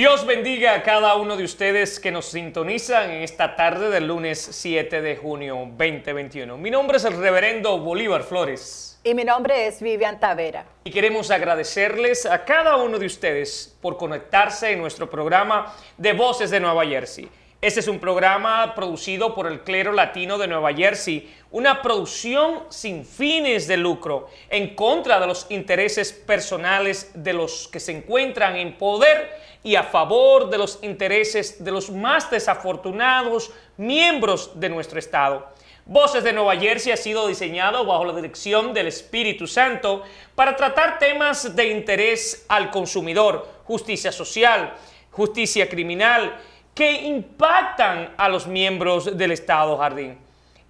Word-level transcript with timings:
Dios 0.00 0.24
bendiga 0.24 0.72
a 0.72 0.82
cada 0.82 1.14
uno 1.16 1.36
de 1.36 1.44
ustedes 1.44 2.00
que 2.00 2.10
nos 2.10 2.24
sintonizan 2.24 3.10
en 3.10 3.20
esta 3.22 3.54
tarde 3.54 3.90
del 3.90 4.06
lunes 4.06 4.38
7 4.50 5.02
de 5.02 5.14
junio 5.14 5.56
2021. 5.76 6.56
Mi 6.56 6.70
nombre 6.70 6.96
es 6.96 7.04
el 7.04 7.18
reverendo 7.18 7.78
Bolívar 7.78 8.22
Flores. 8.22 8.98
Y 9.04 9.12
mi 9.12 9.24
nombre 9.24 9.66
es 9.66 9.82
Vivian 9.82 10.18
Tavera. 10.18 10.64
Y 10.84 10.90
queremos 10.90 11.30
agradecerles 11.30 12.24
a 12.24 12.46
cada 12.46 12.76
uno 12.76 12.98
de 12.98 13.04
ustedes 13.04 13.76
por 13.82 13.98
conectarse 13.98 14.70
en 14.70 14.78
nuestro 14.78 15.10
programa 15.10 15.76
de 15.98 16.14
Voces 16.14 16.50
de 16.50 16.60
Nueva 16.60 16.86
Jersey. 16.86 17.28
Este 17.60 17.80
es 17.80 17.88
un 17.88 17.98
programa 17.98 18.74
producido 18.74 19.34
por 19.34 19.46
el 19.46 19.60
clero 19.60 19.92
latino 19.92 20.38
de 20.38 20.48
Nueva 20.48 20.72
Jersey, 20.72 21.30
una 21.50 21.82
producción 21.82 22.60
sin 22.70 23.04
fines 23.04 23.68
de 23.68 23.76
lucro, 23.76 24.30
en 24.48 24.74
contra 24.74 25.20
de 25.20 25.26
los 25.26 25.46
intereses 25.50 26.10
personales 26.10 27.10
de 27.12 27.34
los 27.34 27.68
que 27.68 27.78
se 27.78 27.92
encuentran 27.92 28.56
en 28.56 28.78
poder 28.78 29.28
y 29.62 29.74
a 29.74 29.82
favor 29.82 30.48
de 30.48 30.58
los 30.58 30.78
intereses 30.82 31.62
de 31.62 31.70
los 31.70 31.90
más 31.90 32.30
desafortunados 32.30 33.50
miembros 33.76 34.58
de 34.58 34.68
nuestro 34.68 34.98
Estado. 34.98 35.48
Voces 35.84 36.22
de 36.22 36.32
Nueva 36.32 36.56
Jersey 36.56 36.92
ha 36.92 36.96
sido 36.96 37.26
diseñado 37.26 37.84
bajo 37.84 38.04
la 38.04 38.14
dirección 38.14 38.72
del 38.72 38.86
Espíritu 38.86 39.46
Santo 39.46 40.04
para 40.34 40.54
tratar 40.56 40.98
temas 40.98 41.56
de 41.56 41.68
interés 41.68 42.44
al 42.48 42.70
consumidor, 42.70 43.48
justicia 43.64 44.12
social, 44.12 44.74
justicia 45.10 45.68
criminal, 45.68 46.36
que 46.74 46.92
impactan 46.92 48.14
a 48.16 48.28
los 48.28 48.46
miembros 48.46 49.16
del 49.16 49.32
Estado 49.32 49.76
Jardín. 49.76 50.18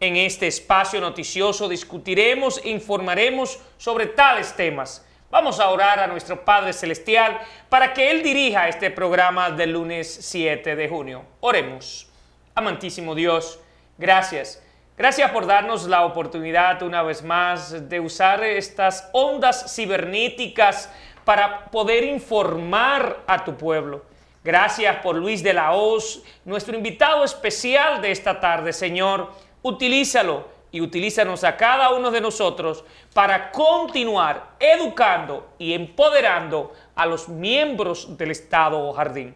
En 0.01 0.17
este 0.17 0.47
espacio 0.47 1.01
noticioso 1.01 1.69
discutiremos 1.69 2.59
e 2.65 2.71
informaremos 2.71 3.59
sobre 3.77 4.07
tales 4.07 4.57
temas 4.57 5.05
Vamos 5.31 5.61
a 5.61 5.71
orar 5.71 6.01
a 6.01 6.09
nuestro 6.09 6.45
Padre 6.45 6.73
Celestial 6.73 7.39
para 7.69 7.95
que 7.95 8.11
Él 8.11 8.21
dirija 8.21 8.67
este 8.67 8.91
programa 8.91 9.49
del 9.49 9.71
lunes 9.71 10.13
7 10.13 10.75
de 10.75 10.89
junio. 10.89 11.23
Oremos. 11.39 12.09
Amantísimo 12.53 13.15
Dios, 13.15 13.61
gracias. 13.97 14.61
Gracias 14.99 15.31
por 15.31 15.47
darnos 15.47 15.87
la 15.87 16.05
oportunidad 16.05 16.83
una 16.83 17.05
vez 17.05 17.23
más 17.23 17.89
de 17.89 18.01
usar 18.01 18.43
estas 18.43 19.09
ondas 19.13 19.73
cibernéticas 19.73 20.93
para 21.25 21.67
poder 21.67 22.03
informar 22.03 23.23
a 23.29 23.45
tu 23.45 23.57
pueblo. 23.57 24.05
Gracias 24.43 24.97
por 24.97 25.15
Luis 25.15 25.45
de 25.45 25.53
la 25.53 25.71
Hoz, 25.71 26.25
nuestro 26.45 26.75
invitado 26.75 27.23
especial 27.23 28.03
de 28.03 28.11
esta 28.11 28.41
tarde, 28.41 28.73
Señor. 28.73 29.31
Utilízalo 29.63 30.49
y 30.73 30.81
utilízanos 30.81 31.45
a 31.45 31.57
cada 31.57 31.91
uno 31.91 32.11
de 32.11 32.21
nosotros 32.21 32.85
para 33.13 33.51
continuar 33.51 34.53
educando 34.61 35.55
y 35.59 35.73
empoderando 35.73 36.73
a 36.95 37.07
los 37.07 37.29
miembros 37.29 38.17
del 38.17 38.31
Estado 38.31 38.93
Jardín. 38.93 39.35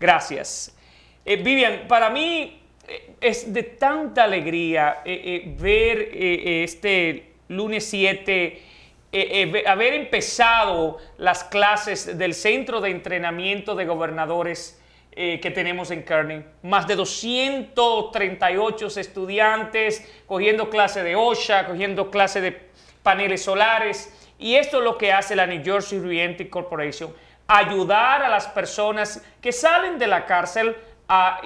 Gracias. 0.00 0.76
Eh, 1.24 1.36
Vivian, 1.36 1.86
para 1.86 2.10
mí 2.10 2.60
eh, 2.88 3.14
es 3.20 3.52
de 3.52 3.62
tanta 3.62 4.24
alegría 4.24 5.02
eh, 5.04 5.54
ver 5.58 6.10
este 6.12 7.34
lunes 7.48 7.86
7, 7.86 8.62
haber 9.66 9.94
empezado 9.94 10.98
las 11.18 11.44
clases 11.44 12.18
del 12.18 12.34
Centro 12.34 12.80
de 12.80 12.90
Entrenamiento 12.90 13.74
de 13.74 13.84
Gobernadores 13.84 14.81
eh, 15.14 15.40
que 15.40 15.50
tenemos 15.50 15.90
en 15.90 16.04
Kearney. 16.04 16.42
Más 16.62 16.86
de 16.86 16.96
238 16.96 18.86
estudiantes 18.96 20.10
cogiendo 20.26 20.70
clase 20.70 21.02
de 21.02 21.16
OSHA, 21.16 21.66
cogiendo 21.66 22.10
clase 22.10 22.40
de 22.40 22.58
paneles 23.02 23.42
solares. 23.44 24.10
Y 24.38 24.54
esto 24.54 24.78
es 24.78 24.84
lo 24.84 24.96
que 24.96 25.12
hace 25.12 25.36
la 25.36 25.46
New 25.46 25.62
Jersey 25.62 25.98
Reentry 25.98 26.48
Corporation. 26.48 27.14
Ayudar 27.46 28.22
a 28.22 28.28
las 28.30 28.46
personas 28.46 29.22
que 29.42 29.52
salen 29.52 29.98
de 29.98 30.06
la 30.06 30.24
cárcel 30.24 30.74
a 31.06 31.42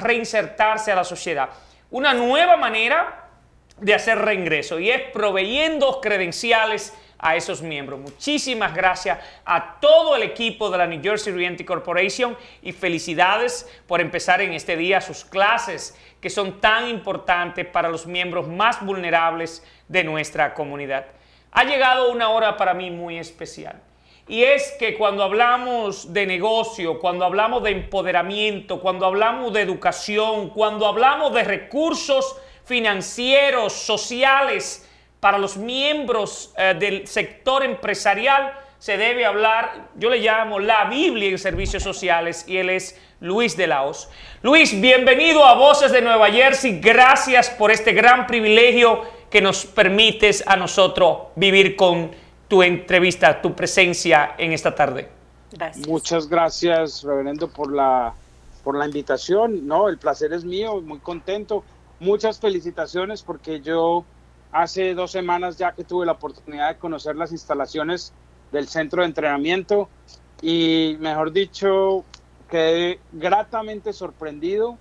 reinsertarse 0.00 0.90
a 0.90 0.96
la 0.96 1.04
sociedad. 1.04 1.50
Una 1.90 2.14
nueva 2.14 2.56
manera 2.56 3.28
de 3.76 3.94
hacer 3.94 4.16
reingreso 4.18 4.78
y 4.78 4.90
es 4.90 5.02
proveyendo 5.12 6.00
credenciales 6.00 6.94
a 7.20 7.36
esos 7.36 7.62
miembros. 7.62 8.00
Muchísimas 8.00 8.74
gracias 8.74 9.18
a 9.44 9.78
todo 9.80 10.16
el 10.16 10.22
equipo 10.22 10.70
de 10.70 10.78
la 10.78 10.86
New 10.86 11.02
Jersey 11.02 11.32
Reentry 11.32 11.64
Corporation 11.64 12.36
y 12.62 12.72
felicidades 12.72 13.68
por 13.86 14.00
empezar 14.00 14.40
en 14.40 14.52
este 14.52 14.76
día 14.76 15.00
sus 15.00 15.24
clases 15.24 15.96
que 16.20 16.30
son 16.30 16.60
tan 16.60 16.88
importantes 16.88 17.66
para 17.66 17.88
los 17.88 18.06
miembros 18.06 18.48
más 18.48 18.84
vulnerables 18.84 19.64
de 19.88 20.04
nuestra 20.04 20.54
comunidad. 20.54 21.06
Ha 21.52 21.64
llegado 21.64 22.10
una 22.10 22.30
hora 22.30 22.56
para 22.56 22.74
mí 22.74 22.90
muy 22.90 23.18
especial. 23.18 23.80
Y 24.28 24.44
es 24.44 24.76
que 24.78 24.96
cuando 24.96 25.24
hablamos 25.24 26.12
de 26.12 26.24
negocio, 26.24 27.00
cuando 27.00 27.24
hablamos 27.24 27.64
de 27.64 27.70
empoderamiento, 27.70 28.80
cuando 28.80 29.04
hablamos 29.06 29.52
de 29.52 29.62
educación, 29.62 30.50
cuando 30.50 30.86
hablamos 30.86 31.34
de 31.34 31.42
recursos 31.42 32.36
financieros, 32.64 33.72
sociales, 33.72 34.88
para 35.20 35.38
los 35.38 35.56
miembros 35.56 36.52
eh, 36.56 36.74
del 36.78 37.06
sector 37.06 37.62
empresarial 37.62 38.52
se 38.78 38.96
debe 38.96 39.26
hablar, 39.26 39.90
yo 39.96 40.08
le 40.08 40.18
llamo 40.18 40.58
la 40.58 40.86
Biblia 40.86 41.28
en 41.28 41.38
servicios 41.38 41.82
sociales 41.82 42.46
y 42.48 42.56
él 42.56 42.70
es 42.70 42.98
Luis 43.20 43.54
de 43.54 43.66
Laos. 43.66 44.08
Luis, 44.40 44.80
bienvenido 44.80 45.44
a 45.44 45.54
Voces 45.54 45.92
de 45.92 46.00
Nueva 46.00 46.30
Jersey. 46.30 46.80
Gracias 46.80 47.50
por 47.50 47.70
este 47.70 47.92
gran 47.92 48.26
privilegio 48.26 49.02
que 49.28 49.42
nos 49.42 49.66
permites 49.66 50.42
a 50.46 50.56
nosotros 50.56 51.28
vivir 51.36 51.76
con 51.76 52.10
tu 52.48 52.62
entrevista, 52.62 53.42
tu 53.42 53.54
presencia 53.54 54.34
en 54.38 54.52
esta 54.52 54.74
tarde. 54.74 55.10
Gracias. 55.52 55.86
Muchas 55.86 56.26
gracias, 56.26 57.02
reverendo, 57.02 57.48
por 57.48 57.70
la, 57.70 58.14
por 58.64 58.78
la 58.78 58.86
invitación. 58.86 59.66
No, 59.66 59.90
el 59.90 59.98
placer 59.98 60.32
es 60.32 60.44
mío, 60.44 60.80
muy 60.80 61.00
contento. 61.00 61.64
Muchas 61.98 62.40
felicitaciones 62.40 63.22
porque 63.22 63.60
yo 63.60 64.06
hace 64.52 64.94
dos 64.94 65.10
semanas 65.10 65.56
ya 65.58 65.72
que 65.72 65.84
tuve 65.84 66.06
la 66.06 66.12
oportunidad 66.12 66.68
de 66.68 66.78
conocer 66.78 67.16
las 67.16 67.32
instalaciones 67.32 68.12
del 68.52 68.66
centro 68.68 69.02
de 69.02 69.08
entrenamiento 69.08 69.88
y 70.42 70.96
mejor 71.00 71.32
dicho, 71.32 72.04
quedé 72.48 73.00
gratamente 73.12 73.92
sorprendido 73.92 74.78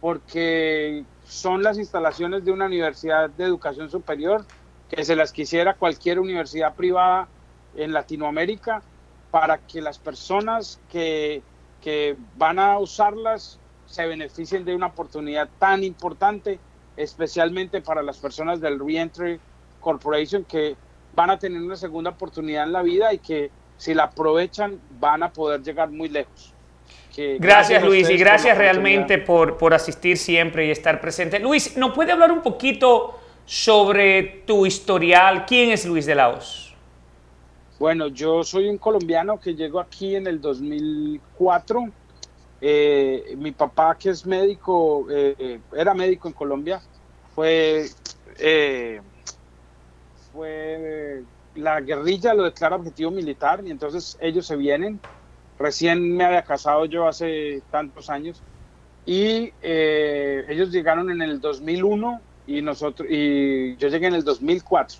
porque 0.00 1.04
son 1.24 1.62
las 1.62 1.78
instalaciones 1.78 2.44
de 2.44 2.52
una 2.52 2.66
universidad 2.66 3.30
de 3.30 3.44
educación 3.44 3.90
superior 3.90 4.44
que 4.88 5.04
se 5.04 5.16
las 5.16 5.32
quisiera 5.32 5.74
cualquier 5.74 6.20
universidad 6.20 6.74
privada 6.74 7.28
en 7.74 7.92
Latinoamérica 7.92 8.82
para 9.30 9.58
que 9.58 9.82
las 9.82 9.98
personas 9.98 10.80
que, 10.90 11.42
que 11.80 12.16
van 12.36 12.58
a 12.58 12.78
usarlas 12.78 13.58
se 13.84 14.06
beneficien 14.06 14.64
de 14.64 14.74
una 14.74 14.86
oportunidad 14.88 15.48
tan 15.58 15.84
importante 15.84 16.60
especialmente 16.98 17.80
para 17.80 18.02
las 18.02 18.18
personas 18.18 18.60
del 18.60 18.78
Reentry 18.78 19.38
Corporation 19.80 20.44
que 20.44 20.76
van 21.14 21.30
a 21.30 21.38
tener 21.38 21.62
una 21.62 21.76
segunda 21.76 22.10
oportunidad 22.10 22.64
en 22.64 22.72
la 22.72 22.82
vida 22.82 23.14
y 23.14 23.18
que 23.18 23.50
si 23.76 23.94
la 23.94 24.04
aprovechan 24.04 24.80
van 24.98 25.22
a 25.22 25.32
poder 25.32 25.62
llegar 25.62 25.90
muy 25.90 26.08
lejos. 26.08 26.52
gracias, 27.38 27.82
Luis 27.84 28.10
y 28.10 28.16
gracias 28.16 28.58
realmente 28.58 29.18
por, 29.18 29.56
por 29.56 29.72
asistir 29.72 30.18
siempre 30.18 30.66
y 30.66 30.70
estar 30.70 31.00
presente. 31.00 31.38
Luis, 31.38 31.76
¿nos 31.76 31.92
puede 31.92 32.12
hablar 32.12 32.32
un 32.32 32.42
poquito 32.42 33.18
sobre 33.46 34.42
tu 34.46 34.66
historial? 34.66 35.46
¿Quién 35.46 35.70
es 35.70 35.86
Luis 35.86 36.04
de 36.04 36.16
Laos? 36.16 36.74
Bueno, 37.78 38.08
yo 38.08 38.42
soy 38.42 38.68
un 38.68 38.78
colombiano 38.78 39.38
que 39.38 39.54
llegó 39.54 39.78
aquí 39.78 40.16
en 40.16 40.26
el 40.26 40.40
2004 40.40 41.92
eh, 42.60 43.34
mi 43.36 43.52
papá, 43.52 43.96
que 43.96 44.10
es 44.10 44.26
médico, 44.26 45.06
eh, 45.10 45.60
era 45.72 45.94
médico 45.94 46.28
en 46.28 46.34
Colombia, 46.34 46.80
fue, 47.34 47.86
eh, 48.38 49.00
fue 50.32 51.22
la 51.54 51.80
guerrilla 51.80 52.34
lo 52.34 52.44
declara 52.44 52.76
objetivo 52.76 53.10
militar 53.10 53.62
y 53.64 53.70
entonces 53.70 54.16
ellos 54.20 54.46
se 54.46 54.56
vienen. 54.56 55.00
Recién 55.58 56.16
me 56.16 56.24
había 56.24 56.42
casado 56.42 56.84
yo 56.84 57.08
hace 57.08 57.62
tantos 57.70 58.10
años 58.10 58.42
y 59.04 59.52
ellos 59.62 60.70
llegaron 60.70 61.10
en 61.10 61.22
el 61.22 61.40
2001 61.40 62.20
y 62.46 62.62
nosotros 62.62 63.08
y 63.10 63.76
yo 63.76 63.88
llegué 63.88 64.06
en 64.06 64.14
el 64.14 64.24
2004. 64.24 64.98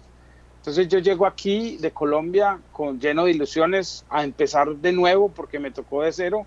Entonces 0.56 0.88
yo 0.88 0.98
llego 0.98 1.26
aquí 1.26 1.76
de 1.78 1.92
Colombia 1.92 2.60
con 2.72 2.98
lleno 2.98 3.24
de 3.24 3.30
ilusiones 3.32 4.04
a 4.08 4.24
empezar 4.24 4.74
de 4.76 4.92
nuevo 4.92 5.28
porque 5.28 5.60
me 5.60 5.70
tocó 5.70 6.02
de 6.02 6.12
cero 6.12 6.46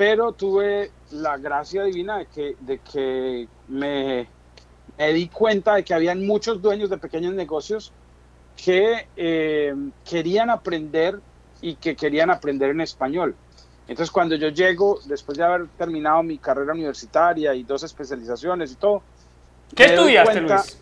pero 0.00 0.32
tuve 0.32 0.92
la 1.10 1.36
gracia 1.36 1.84
divina 1.84 2.16
de 2.16 2.24
que, 2.24 2.56
de 2.58 2.78
que 2.78 3.46
me, 3.68 4.26
di 4.96 5.28
cuenta 5.28 5.74
de 5.74 5.84
que 5.84 5.92
habían 5.92 6.26
muchos 6.26 6.62
dueños 6.62 6.88
de 6.88 6.96
pequeños 6.96 7.34
negocios 7.34 7.92
que 8.56 9.08
eh, 9.14 9.74
querían 10.08 10.48
aprender 10.48 11.20
y 11.60 11.74
que 11.74 11.96
querían 11.96 12.30
aprender 12.30 12.70
en 12.70 12.80
español. 12.80 13.36
Entonces 13.88 14.10
cuando 14.10 14.36
yo 14.36 14.48
llego, 14.48 15.00
después 15.04 15.36
de 15.36 15.44
haber 15.44 15.68
terminado 15.76 16.22
mi 16.22 16.38
carrera 16.38 16.72
universitaria 16.72 17.54
y 17.54 17.62
dos 17.64 17.82
especializaciones 17.82 18.72
y 18.72 18.76
todo, 18.76 19.02
¿qué 19.76 19.84
estudiaste, 19.84 20.40
Luis? 20.40 20.78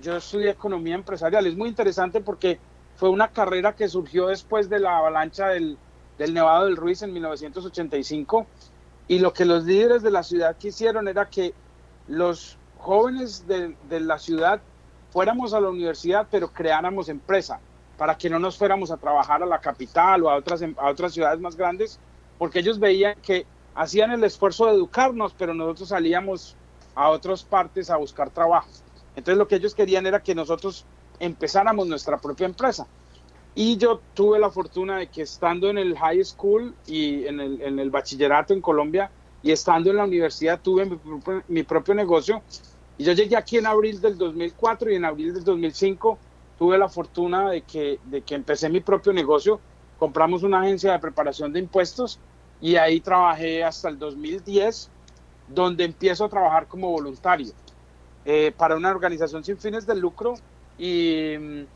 Yo 0.00 0.18
estudié 0.18 0.50
economía 0.50 0.94
empresarial. 0.94 1.44
Es 1.48 1.56
muy 1.56 1.68
interesante 1.68 2.20
porque 2.20 2.60
fue 2.94 3.08
una 3.08 3.26
carrera 3.26 3.74
que 3.74 3.88
surgió 3.88 4.28
después 4.28 4.70
de 4.70 4.78
la 4.78 4.98
avalancha 4.98 5.48
del, 5.48 5.76
del 6.22 6.34
Nevado 6.34 6.66
del 6.66 6.76
Ruiz 6.76 7.02
en 7.02 7.12
1985 7.12 8.46
y 9.08 9.18
lo 9.18 9.32
que 9.32 9.44
los 9.44 9.64
líderes 9.64 10.02
de 10.02 10.12
la 10.12 10.22
ciudad 10.22 10.56
quisieron 10.56 11.08
era 11.08 11.28
que 11.28 11.52
los 12.06 12.56
jóvenes 12.78 13.44
de, 13.48 13.74
la 14.00 14.20
ciudad 14.20 14.60
fuéramos 15.10 15.52
a 15.52 15.60
la 15.60 15.68
universidad 15.68 16.28
pero 16.30 16.52
creáramos 16.52 17.08
empresa 17.08 17.58
para 17.98 18.16
que 18.16 18.30
no 18.30 18.38
nos 18.38 18.56
fuéramos 18.56 18.92
a 18.92 18.98
trabajar 18.98 19.42
a 19.42 19.46
la 19.46 19.60
capital 19.60 20.22
o 20.22 20.30
a 20.30 20.36
otras, 20.36 20.62
a 20.62 20.88
otras 20.88 21.12
ciudades 21.12 21.40
más 21.40 21.56
grandes, 21.56 21.98
porque 22.38 22.60
ellos 22.60 22.78
veían 22.78 23.16
que 23.20 23.44
hacían 23.74 24.12
el 24.12 24.24
esfuerzo 24.24 24.66
de 24.66 24.74
educarnos, 24.74 25.34
pero 25.36 25.54
nosotros 25.54 25.88
salíamos 25.88 26.56
a 26.94 27.10
otras 27.10 27.42
partes 27.42 27.90
a 27.90 27.96
buscar 27.96 28.30
trabajo. 28.30 28.68
Entonces 29.16 29.38
lo 29.38 29.46
que 29.48 29.56
ellos 29.56 29.74
querían 29.74 30.06
era 30.06 30.22
que 30.22 30.34
nosotros 30.34 30.84
empezáramos 31.20 31.86
nuestra 31.86 32.18
propia 32.18 32.46
empresa. 32.46 32.86
Y 33.54 33.76
yo 33.76 34.00
tuve 34.14 34.38
la 34.38 34.50
fortuna 34.50 34.98
de 34.98 35.08
que 35.08 35.22
estando 35.22 35.68
en 35.68 35.78
el 35.78 35.96
high 35.98 36.24
school 36.24 36.74
y 36.86 37.26
en 37.26 37.40
el, 37.40 37.60
en 37.60 37.78
el 37.78 37.90
bachillerato 37.90 38.54
en 38.54 38.62
Colombia 38.62 39.10
y 39.42 39.50
estando 39.50 39.90
en 39.90 39.96
la 39.96 40.04
universidad 40.04 40.60
tuve 40.60 40.86
mi, 40.86 40.98
mi, 41.48 41.62
propio 41.62 41.94
negocio. 41.94 42.42
Y 42.96 43.04
yo 43.04 43.12
llegué 43.12 43.36
aquí 43.36 43.58
en 43.58 43.66
abril 43.66 44.00
del 44.00 44.16
2004 44.16 44.90
y 44.90 44.94
en 44.94 45.04
abril 45.04 45.34
del 45.34 45.44
2005 45.44 46.18
tuve 46.58 46.78
la 46.78 46.88
fortuna 46.88 47.50
de 47.50 47.62
que, 47.62 47.98
de 48.04 48.22
que 48.22 48.34
empecé 48.34 48.70
mi 48.70 48.80
propio 48.80 49.12
negocio. 49.12 49.60
Compramos 49.98 50.42
una 50.42 50.62
agencia 50.62 50.92
de 50.92 50.98
preparación 50.98 51.52
de 51.52 51.60
impuestos 51.60 52.18
y 52.60 52.76
ahí 52.76 53.00
trabajé 53.00 53.64
hasta 53.64 53.88
el 53.88 53.98
2010, 53.98 54.88
donde 55.48 55.84
empiezo 55.84 56.24
a 56.24 56.28
trabajar 56.28 56.68
como 56.68 56.90
voluntario 56.90 57.52
eh, 58.24 58.52
para 58.56 58.76
una 58.76 58.90
organización 58.90 59.44
sin 59.44 59.58
fines 59.58 59.84
de 59.84 59.96
lucro 59.96 60.34
y, 60.78 61.66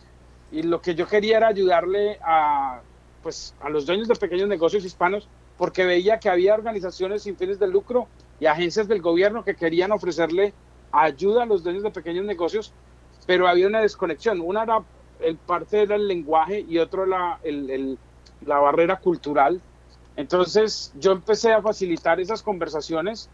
y, 0.58 0.62
lo 0.62 0.81
que 0.81 0.94
yo 0.94 1.06
quería 1.06 1.38
era 1.38 1.49
ayudarle 1.49 2.19
a, 2.23 2.81
pues, 3.23 3.55
a 3.61 3.69
los 3.69 3.87
dueños 3.87 4.08
de 4.08 4.14
pequeños 4.14 4.49
negocios 4.49 4.85
hispanos 4.85 5.29
porque 5.56 5.85
veía 5.85 6.19
que 6.19 6.29
había 6.29 6.55
organizaciones 6.55 7.23
sin 7.23 7.37
fines 7.37 7.58
de 7.58 7.69
lucro 7.69 8.08
y 8.41 8.47
agencias 8.47 8.88
del 8.88 9.00
gobierno 9.00 9.44
que 9.44 9.55
querían 9.55 9.93
ofrecerle 9.93 10.53
ayuda 10.93 11.43
a 11.43 11.47
los 11.47 11.62
dueños 11.62 11.82
de 11.82 11.91
pequeños 11.91 12.25
negocios, 12.25 12.73
pero 13.26 13.49
había 13.49 13.67
una 13.67 13.81
desconexión. 13.81 14.41
Una 14.41 14.62
era 14.62 14.85
el 15.20 15.37
parte 15.37 15.82
era 15.82 15.97
el 15.97 16.06
lenguaje 16.08 16.64
y 16.69 16.79
otro 16.79 17.06
la, 17.06 17.38
el, 17.43 17.70
el, 17.70 17.99
la 18.44 18.59
barrera 18.59 18.97
cultural. 18.97 19.61
Entonces 20.17 20.93
yo 20.99 21.12
empecé 21.12 21.52
a 21.52 21.62
facilitar 21.62 22.20
esas 22.20 22.43
conversaciones 22.43 23.29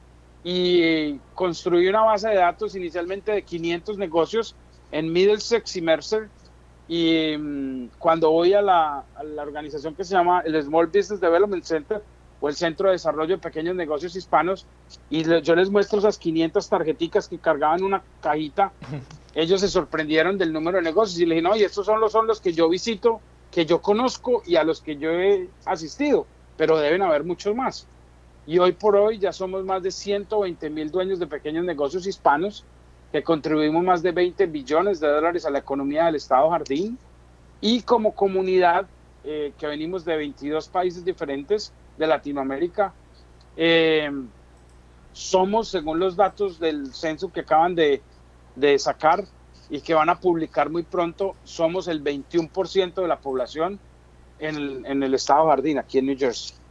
y 0.44 1.18
construí 1.34 1.88
una 1.88 2.02
base 2.02 2.28
de 2.28 2.36
datos 2.36 2.75
inicialmente 2.75 3.32
de 3.32 3.42
500 3.42 3.98
negocios 3.98 4.56
en 4.90 5.12
Middlesex 5.12 5.76
y 5.76 5.82
Mercer. 5.82 6.28
Y 6.94 7.34
um, 7.36 7.88
cuando 7.98 8.30
voy 8.30 8.52
a 8.52 8.60
la, 8.60 9.02
a 9.16 9.24
la, 9.24 9.42
organización 9.42 9.94
que 9.94 10.04
se 10.04 10.12
llama 10.12 10.42
el 10.44 10.62
Small 10.62 10.88
Business 10.88 11.22
Development 11.22 11.64
Center 11.64 12.02
o 12.38 12.50
el 12.50 12.54
Centro 12.54 12.88
de 12.88 12.92
Desarrollo 12.92 13.36
de 13.36 13.40
Pequeños 13.40 13.74
Negocios 13.74 14.14
Hispanos, 14.14 14.66
y 15.08 15.24
le, 15.24 15.40
yo 15.40 15.54
les 15.54 15.70
muestro 15.70 16.00
esas 16.00 16.18
500 16.18 16.68
tarjeticas 16.68 17.28
que 17.28 17.38
cargaban 17.38 17.82
una 17.82 18.02
cajita, 18.20 18.72
ellos 19.34 19.62
se 19.62 19.68
sorprendieron 19.68 20.36
del 20.36 20.52
número 20.52 20.76
de 20.76 20.82
negocios 20.82 21.18
y 21.18 21.24
le 21.24 21.36
dije, 21.36 21.48
no, 21.48 21.56
y 21.56 21.62
estos 21.62 21.86
son 21.86 21.98
los, 21.98 22.12
son 22.12 22.26
los 22.26 22.42
que 22.42 22.52
yo 22.52 22.68
visito, 22.68 23.22
que 23.50 23.64
yo 23.64 23.80
conozco 23.80 24.42
y 24.44 24.56
a 24.56 24.62
los 24.62 24.82
que 24.82 24.98
yo 24.98 25.12
he 25.12 25.48
asistido, 25.64 26.26
pero 26.58 26.76
deben 26.76 27.00
haber 27.00 27.24
muchos 27.24 27.56
más. 27.56 27.86
Y 28.46 28.58
hoy 28.58 28.72
por 28.72 28.96
hoy 28.96 29.18
ya 29.18 29.32
somos 29.32 29.64
más 29.64 29.82
de 29.82 29.92
120 29.92 30.68
mil 30.68 30.90
dueños 30.90 31.18
de 31.18 31.26
pequeños 31.26 31.64
negocios 31.64 32.06
hispanos 32.06 32.66
que 33.12 33.23
contribuimos 33.23 33.85
más 33.85 34.03
de 34.03 34.11
20 34.11 34.47
billones 34.47 34.99
de 34.99 35.09
dólares 35.09 35.44
a 35.44 35.50
la 35.50 35.59
economía 35.59 36.06
del 36.06 36.14
Estado 36.17 36.49
Jardín 36.50 36.99
y 37.61 37.82
como 37.82 38.14
comunidad 38.14 38.87
eh, 39.23 39.53
que 39.59 39.67
venimos 39.67 40.05
de 40.05 40.17
22 40.17 40.69
países 40.69 41.05
diferentes 41.05 41.73
de 41.99 42.06
Latinoamérica, 42.06 42.94
eh, 43.56 44.11
somos, 45.12 45.69
según 45.69 45.99
los 45.99 46.17
datos 46.17 46.59
del 46.59 46.94
censo 46.94 47.31
que 47.31 47.41
acaban 47.41 47.75
de, 47.75 48.00
sacar 48.79 49.25
y 49.69 49.82
que 49.82 49.93
van 49.93 50.09
a 50.09 50.19
publicar 50.19 50.70
muy 50.70 50.82
pronto, 50.82 51.37
somos 51.44 51.88
el 51.88 52.03
21% 52.03 52.94
de 52.94 53.09
la 53.09 53.20
población 53.20 53.79
en 54.38 55.03
el 55.03 55.14
Estado 55.14 55.47
Jardín, 55.47 55.79
aquí 55.79 55.99
en 55.99 56.06
New 56.06 56.19
Jersey. 56.19 56.62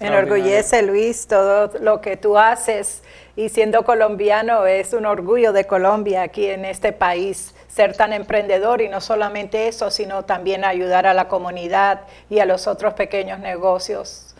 Me 0.00 0.06
enorgullece, 0.08 0.82
Luis, 0.82 1.26
todo 1.26 1.70
lo 1.80 2.00
que 2.00 2.16
tú 2.16 2.38
haces 2.38 3.02
y 3.36 3.48
siendo 3.48 3.84
colombiano 3.84 4.66
es 4.66 4.92
un 4.92 5.06
orgullo 5.06 5.52
de 5.52 5.66
Colombia 5.66 6.22
aquí 6.22 6.46
en 6.46 6.64
este 6.64 6.92
país 6.92 7.54
ser 7.68 7.96
tan 7.96 8.12
emprendedor 8.12 8.80
y 8.80 8.88
no 8.88 9.00
solamente 9.00 9.66
eso, 9.66 9.90
sino 9.90 10.24
también 10.24 10.64
ayudar 10.64 11.06
a 11.06 11.14
la 11.14 11.26
comunidad 11.26 12.02
y 12.30 12.38
a 12.38 12.46
los 12.46 12.68
otros 12.68 12.94
pequeños 12.94 13.40
negocios. 13.40 14.34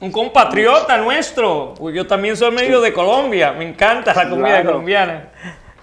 Un 0.00 0.10
compatriota 0.10 0.96
nuestro, 0.96 1.74
yo 1.90 2.06
también 2.06 2.36
soy 2.36 2.50
medio 2.50 2.80
de 2.80 2.92
Colombia, 2.92 3.52
me 3.52 3.68
encanta 3.68 4.14
la 4.14 4.30
comida 4.30 4.48
claro. 4.48 4.70
colombiana. 4.70 5.28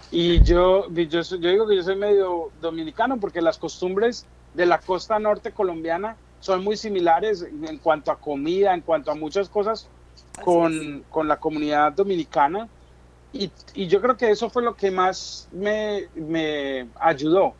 Y 0.10 0.42
yo, 0.44 0.90
yo, 0.90 1.22
yo 1.22 1.38
digo 1.38 1.68
que 1.68 1.76
yo 1.76 1.84
soy 1.84 1.96
medio 1.96 2.50
dominicano 2.60 3.18
porque 3.18 3.42
las 3.42 3.58
costumbres 3.58 4.26
de 4.54 4.66
la 4.66 4.80
costa 4.80 5.20
norte 5.20 5.52
colombiana 5.52 6.16
son 6.40 6.64
muy 6.64 6.78
similares 6.78 7.42
en 7.44 7.78
cuanto 7.80 8.12
a 8.12 8.20
comida, 8.20 8.74
en 8.74 8.82
cuanto 8.82 9.12
a 9.12 9.16
muchas 9.16 9.50
cosas 9.50 9.90
con, 10.44 11.04
con 11.10 11.28
la 11.28 11.38
comunidad 11.38 11.94
dominicana. 11.94 12.68
Y, 13.34 13.52
y, 13.74 13.88
yo 13.88 14.02
creo 14.02 14.16
que 14.16 14.30
eso 14.30 14.50
fue 14.50 14.64
lo 14.64 14.76
que 14.76 14.92
más 14.92 15.50
me, 15.52 16.08
me, 16.16 16.88
ayudó. 17.00 17.54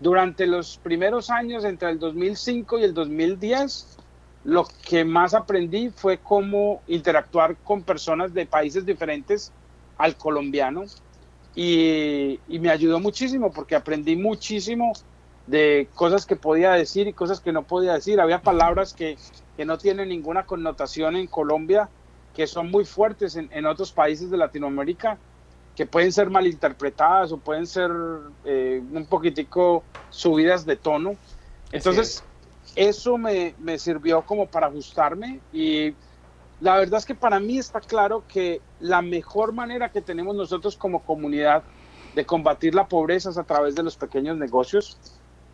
Durante 0.00 0.46
los 0.46 0.78
primeros 0.78 1.28
años, 1.28 1.64
entre 1.64 1.90
el 1.90 1.98
2005 1.98 2.78
y 2.78 2.84
el 2.84 2.94
2010, 2.94 3.98
lo 4.44 4.66
que 4.88 5.04
más 5.04 5.34
aprendí 5.34 5.90
fue 5.90 6.18
cómo 6.18 6.80
interactuar 6.86 7.56
con 7.56 7.82
personas 7.82 8.32
de 8.32 8.46
países 8.46 8.86
diferentes 8.86 9.52
al 9.98 10.16
colombiano. 10.16 10.84
Y, 11.54 12.38
y 12.48 12.58
me 12.60 12.70
ayudó 12.70 13.00
muchísimo 13.00 13.50
porque 13.50 13.74
aprendí 13.74 14.16
muchísimo 14.16 14.92
de 15.48 15.88
cosas 15.94 16.26
que 16.26 16.36
podía 16.36 16.72
decir 16.72 17.08
y 17.08 17.12
cosas 17.12 17.40
que 17.40 17.52
no 17.52 17.62
podía 17.62 17.94
decir. 17.94 18.20
Había 18.20 18.42
palabras 18.42 18.92
que, 18.92 19.16
que 19.56 19.64
no 19.64 19.78
tienen 19.78 20.10
ninguna 20.10 20.44
connotación 20.44 21.16
en 21.16 21.26
Colombia, 21.26 21.88
que 22.34 22.46
son 22.46 22.70
muy 22.70 22.84
fuertes 22.84 23.34
en, 23.36 23.48
en, 23.52 23.66
otros 23.66 23.90
países 23.90 24.30
de 24.30 24.36
Latinoamérica, 24.36 25.18
que 25.74 25.86
pueden 25.86 26.12
ser 26.12 26.28
malinterpretadas 26.28 27.32
o 27.32 27.38
pueden 27.38 27.66
ser 27.66 27.90
eh, 28.44 28.82
un 28.92 29.06
poquitico 29.06 29.84
subidas 30.10 30.66
de 30.66 30.76
tono. 30.76 31.16
Entonces, 31.72 32.22
eso 32.76 33.16
me, 33.16 33.54
me 33.58 33.78
sirvió 33.78 34.22
como 34.22 34.46
para 34.46 34.66
ajustarme 34.66 35.40
y 35.52 35.94
la 36.60 36.76
verdad 36.76 36.98
es 36.98 37.06
que 37.06 37.14
para 37.14 37.40
mí 37.40 37.58
está 37.58 37.80
claro 37.80 38.24
que 38.28 38.60
la 38.80 39.00
mejor 39.00 39.52
manera 39.52 39.90
que 39.90 40.02
tenemos 40.02 40.36
nosotros 40.36 40.76
como 40.76 41.02
comunidad 41.04 41.62
de 42.14 42.26
combatir 42.26 42.74
la 42.74 42.88
pobreza 42.88 43.30
es 43.30 43.38
a 43.38 43.44
través 43.44 43.74
de 43.76 43.82
los 43.82 43.96
pequeños 43.96 44.36
negocios 44.36 44.98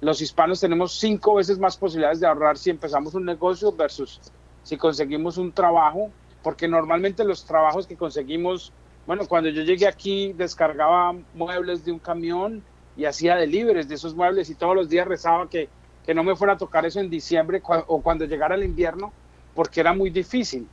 los 0.04 0.20
hispanos 0.20 0.60
tenemos 0.60 0.92
cinco 0.98 1.36
veces 1.36 1.58
más 1.58 1.76
posibilidades 1.76 2.20
de 2.20 2.26
ahorrar 2.26 2.58
si 2.58 2.70
empezamos 2.70 3.14
un 3.14 3.24
negocio 3.24 3.72
versus 3.72 4.20
si 4.62 4.76
conseguimos 4.76 5.38
un 5.38 5.50
trabajo, 5.52 6.10
porque 6.42 6.68
normalmente 6.68 7.24
los 7.24 7.44
trabajos 7.44 7.86
que 7.86 7.96
conseguimos, 7.96 8.72
bueno, 9.06 9.26
cuando 9.26 9.48
yo 9.48 9.62
llegué 9.62 9.86
aquí 9.86 10.34
descargaba 10.34 11.14
muebles 11.34 11.84
de 11.84 11.92
un 11.92 11.98
camión 11.98 12.62
y 12.96 13.06
hacía 13.06 13.36
deliveries 13.36 13.88
de 13.88 13.94
esos 13.94 14.14
muebles 14.14 14.50
y 14.50 14.54
todos 14.54 14.76
los 14.76 14.88
días 14.90 15.08
rezaba 15.08 15.48
que, 15.48 15.70
que 16.04 16.14
no 16.14 16.22
me 16.22 16.36
fuera 16.36 16.52
a 16.52 16.58
tocar 16.58 16.84
eso 16.84 17.00
en 17.00 17.08
diciembre 17.08 17.62
o 17.64 18.02
cuando 18.02 18.26
llegara 18.26 18.54
el 18.56 18.64
invierno, 18.64 19.12
porque 19.54 19.80
era 19.80 19.94
muy 19.94 20.10
difícil. 20.10 20.68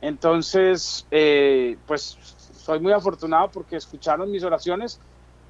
Entonces, 0.00 1.06
eh, 1.10 1.76
pues 1.86 2.16
soy 2.54 2.78
muy 2.78 2.92
afortunado 2.92 3.50
porque 3.50 3.76
escucharon 3.76 4.30
mis 4.30 4.44
oraciones 4.44 5.00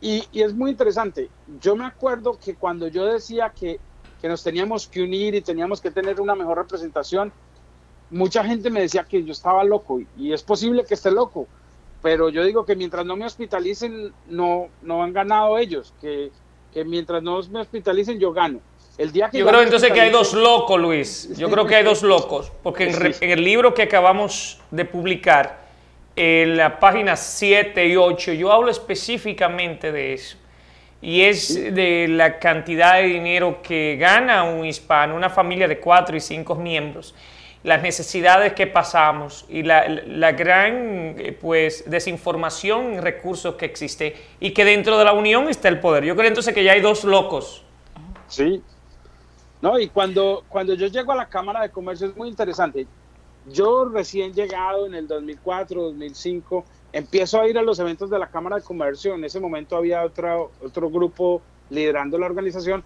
y, 0.00 0.24
y, 0.32 0.42
es 0.42 0.54
muy 0.54 0.70
interesante. 0.70 1.28
Yo 1.60 1.76
me 1.76 1.84
acuerdo 1.84 2.38
que 2.42 2.54
cuando 2.54 2.88
yo 2.88 3.04
decía 3.06 3.52
que, 3.54 3.78
que, 4.20 4.28
nos 4.28 4.42
teníamos 4.42 4.86
que 4.86 5.02
unir 5.02 5.34
y 5.34 5.40
teníamos 5.40 5.80
que 5.80 5.90
tener 5.90 6.20
una 6.20 6.34
mejor 6.34 6.58
representación, 6.58 7.32
mucha 8.10 8.44
gente 8.44 8.70
me 8.70 8.80
decía 8.80 9.04
que 9.04 9.22
yo 9.22 9.32
estaba 9.32 9.62
loco 9.64 10.00
y 10.16 10.32
es 10.32 10.42
posible 10.42 10.84
que 10.84 10.94
esté 10.94 11.10
loco, 11.10 11.46
pero 12.02 12.28
yo 12.30 12.44
digo 12.44 12.64
que 12.64 12.76
mientras 12.76 13.04
no 13.04 13.16
me 13.16 13.26
hospitalicen, 13.26 14.12
no, 14.28 14.68
no 14.82 15.02
han 15.02 15.12
ganado 15.12 15.58
ellos, 15.58 15.92
que, 16.00 16.30
que 16.72 16.84
mientras 16.84 17.22
no 17.22 17.40
me 17.50 17.60
hospitalicen, 17.60 18.18
yo 18.18 18.32
gano. 18.32 18.60
El 18.98 19.12
día 19.12 19.30
que 19.30 19.38
yo 19.38 19.46
creo 19.46 19.62
entonces 19.62 19.92
que 19.92 20.00
hay 20.00 20.10
dos 20.10 20.34
locos, 20.34 20.78
Luis. 20.78 21.36
Yo 21.36 21.50
creo 21.50 21.66
que 21.66 21.76
hay 21.76 21.84
dos 21.84 22.02
locos, 22.02 22.52
porque 22.62 22.90
en, 22.90 23.14
en 23.20 23.30
el 23.30 23.42
libro 23.42 23.72
que 23.72 23.82
acabamos 23.82 24.58
de 24.70 24.84
publicar, 24.84 25.59
en 26.22 26.58
la 26.58 26.78
página 26.78 27.16
7 27.16 27.86
y 27.86 27.96
8 27.96 28.34
yo 28.34 28.52
hablo 28.52 28.70
específicamente 28.70 29.90
de 29.90 30.12
eso. 30.12 30.36
Y 31.00 31.22
es 31.22 31.54
de 31.54 32.08
la 32.08 32.38
cantidad 32.38 32.96
de 32.96 33.04
dinero 33.04 33.62
que 33.62 33.96
gana 33.98 34.44
un 34.44 34.66
hispano, 34.66 35.16
una 35.16 35.30
familia 35.30 35.66
de 35.66 35.80
cuatro 35.80 36.14
y 36.14 36.20
cinco 36.20 36.54
miembros, 36.54 37.14
las 37.62 37.80
necesidades 37.80 38.52
que 38.52 38.66
pasamos 38.66 39.46
y 39.48 39.62
la, 39.62 39.88
la 39.88 40.32
gran 40.32 41.16
pues, 41.40 41.88
desinformación 41.88 42.94
en 42.94 43.02
recursos 43.02 43.54
que 43.54 43.64
existe 43.64 44.14
y 44.40 44.50
que 44.50 44.66
dentro 44.66 44.98
de 44.98 45.06
la 45.06 45.14
unión 45.14 45.48
está 45.48 45.68
el 45.68 45.80
poder. 45.80 46.04
Yo 46.04 46.14
creo 46.14 46.28
entonces 46.28 46.52
que 46.52 46.62
ya 46.62 46.72
hay 46.72 46.82
dos 46.82 47.04
locos. 47.04 47.64
Sí, 48.28 48.62
¿no? 49.62 49.78
Y 49.78 49.88
cuando, 49.88 50.44
cuando 50.48 50.74
yo 50.74 50.86
llego 50.86 51.12
a 51.12 51.16
la 51.16 51.28
Cámara 51.28 51.62
de 51.62 51.70
Comercio 51.70 52.08
es 52.08 52.16
muy 52.16 52.28
interesante. 52.28 52.86
Yo 53.46 53.86
recién 53.86 54.32
llegado 54.32 54.86
en 54.86 54.94
el 54.94 55.08
2004, 55.08 55.82
2005, 55.82 56.64
empiezo 56.92 57.40
a 57.40 57.48
ir 57.48 57.58
a 57.58 57.62
los 57.62 57.78
eventos 57.78 58.10
de 58.10 58.18
la 58.18 58.30
Cámara 58.30 58.56
de 58.56 58.62
Comercio. 58.62 59.14
En 59.14 59.24
ese 59.24 59.40
momento 59.40 59.76
había 59.76 60.02
otro, 60.04 60.50
otro 60.62 60.90
grupo 60.90 61.42
liderando 61.70 62.18
la 62.18 62.26
organización. 62.26 62.84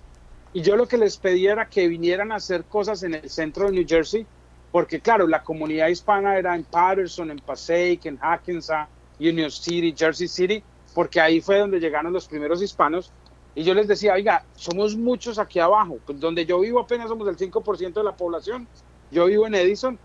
Y 0.53 0.63
yo 0.63 0.77
lo 0.77 0.87
que 0.87 0.99
les 0.99 1.17
pedía 1.17 1.53
era 1.53 1.69
que 1.69 1.89
vinieran 1.89 2.31
a 2.31 2.37
hacer 2.37 2.65
cosas 2.65 3.03
en 3.03 3.15
el 3.15 3.29
centro 3.29 3.67
de 3.67 3.73
New 3.73 3.85
Jersey, 3.87 4.25
porque 4.71 5.01
claro, 5.01 5.27
la 5.27 5.43
comunidad 5.43 5.89
hispana 5.89 6.39
era 6.39 6.55
en 6.55 6.65
Patterson, 6.65 7.31
en 7.31 7.39
Passaic, 7.39 8.07
en 8.07 8.17
Hackensack, 8.19 8.89
Union 9.19 9.51
City, 9.51 9.95
Jersey 9.97 10.29
City, 10.29 10.63
porque 10.95 11.21
ahí 11.21 11.41
fue 11.41 11.59
donde 11.59 11.81
llegaron 11.81 12.13
los 12.13 12.29
primeros 12.29 12.63
hispanos. 12.63 13.13
Y 13.57 13.63
yo 13.65 13.75
les 13.75 13.89
decía, 13.89 14.15
oiga, 14.15 14.45
somos 14.55 14.97
muchos 14.97 15.39
aquí 15.39 15.59
abajo, 15.59 15.99
pues 16.05 16.19
donde 16.21 16.45
yo 16.47 16.61
vivo 16.61 16.81
apenas 16.81 17.09
somos 17.09 17.27
el 17.29 17.37
5% 17.37 17.93
de 17.93 18.05
la 18.05 18.17
población. 18.17 18.67
Yo 19.11 19.27
vivo 19.27 19.47
en 19.47 19.55
Edison, 19.55 19.99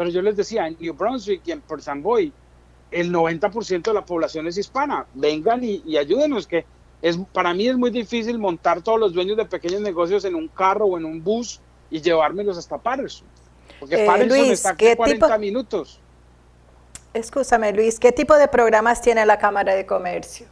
pero 0.00 0.08
yo 0.08 0.22
les 0.22 0.34
decía, 0.34 0.66
en 0.66 0.78
New 0.80 0.94
Brunswick 0.94 1.42
y 1.44 1.52
en 1.52 1.60
Port 1.60 1.80
St. 1.80 2.00
Boy, 2.00 2.32
el 2.90 3.12
90% 3.12 3.82
de 3.82 3.92
la 3.92 4.02
población 4.02 4.46
es 4.46 4.56
hispana. 4.56 5.04
Vengan 5.12 5.62
y, 5.62 5.82
y, 5.84 5.98
ayúdenos, 5.98 6.46
que 6.46 6.64
es, 7.02 7.18
para 7.34 7.52
mí 7.52 7.68
es 7.68 7.76
muy 7.76 7.90
difícil 7.90 8.38
montar 8.38 8.80
todos 8.80 8.98
los 8.98 9.12
dueños 9.12 9.36
de 9.36 9.44
pequeños 9.44 9.82
negocios 9.82 10.24
en 10.24 10.34
un 10.36 10.48
carro 10.48 10.86
o 10.86 10.96
en 10.96 11.04
un 11.04 11.22
bus 11.22 11.60
y 11.90 12.00
llevármelos 12.00 12.56
hasta 12.56 12.78
Patterson. 12.78 13.26
Porque 13.78 14.02
Eh, 14.02 14.06
Patterson 14.06 14.38
Luis, 14.38 14.52
está 14.52 14.70
aquí 14.70 14.86
¿qué 14.86 14.96
40 14.96 15.26
tipo- 15.26 15.38
minutos. 15.38 16.00
Escúchame, 17.12 17.70
Luis, 17.74 17.98
¿qué 18.00 18.10
tipo 18.10 18.34
de 18.38 18.48
programas 18.48 19.02
tiene 19.02 19.26
la 19.26 19.38
Cámara 19.38 19.74
de 19.74 19.84
Comercio? 19.84 20.46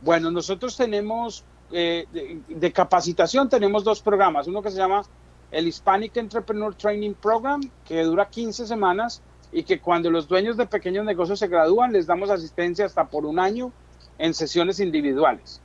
Bueno, 0.00 0.30
nosotros 0.30 0.74
tenemos 0.74 1.44
eh, 1.70 2.06
de, 2.14 2.40
de 2.48 2.72
capacitación, 2.72 3.50
tenemos 3.50 3.84
dos 3.84 4.00
programas. 4.00 4.46
Uno 4.46 4.62
que 4.62 4.70
se 4.70 4.78
llama 4.78 5.02
el 5.50 5.66
Hispanic 5.68 6.16
Entrepreneur 6.16 6.74
Training 6.74 7.14
Program, 7.14 7.60
que 7.86 8.02
dura 8.02 8.28
15 8.28 8.66
semanas 8.66 9.22
y 9.52 9.62
que 9.62 9.80
cuando 9.80 10.10
los 10.10 10.28
dueños 10.28 10.56
de 10.56 10.66
pequeños 10.66 11.04
negocios 11.06 11.38
se 11.38 11.48
gradúan, 11.48 11.92
les 11.92 12.06
damos 12.06 12.28
asistencia 12.30 12.84
hasta 12.84 13.04
por 13.06 13.24
un 13.24 13.38
año 13.38 13.72
en 14.18 14.34
sesiones 14.34 14.78
individuales. 14.80 15.60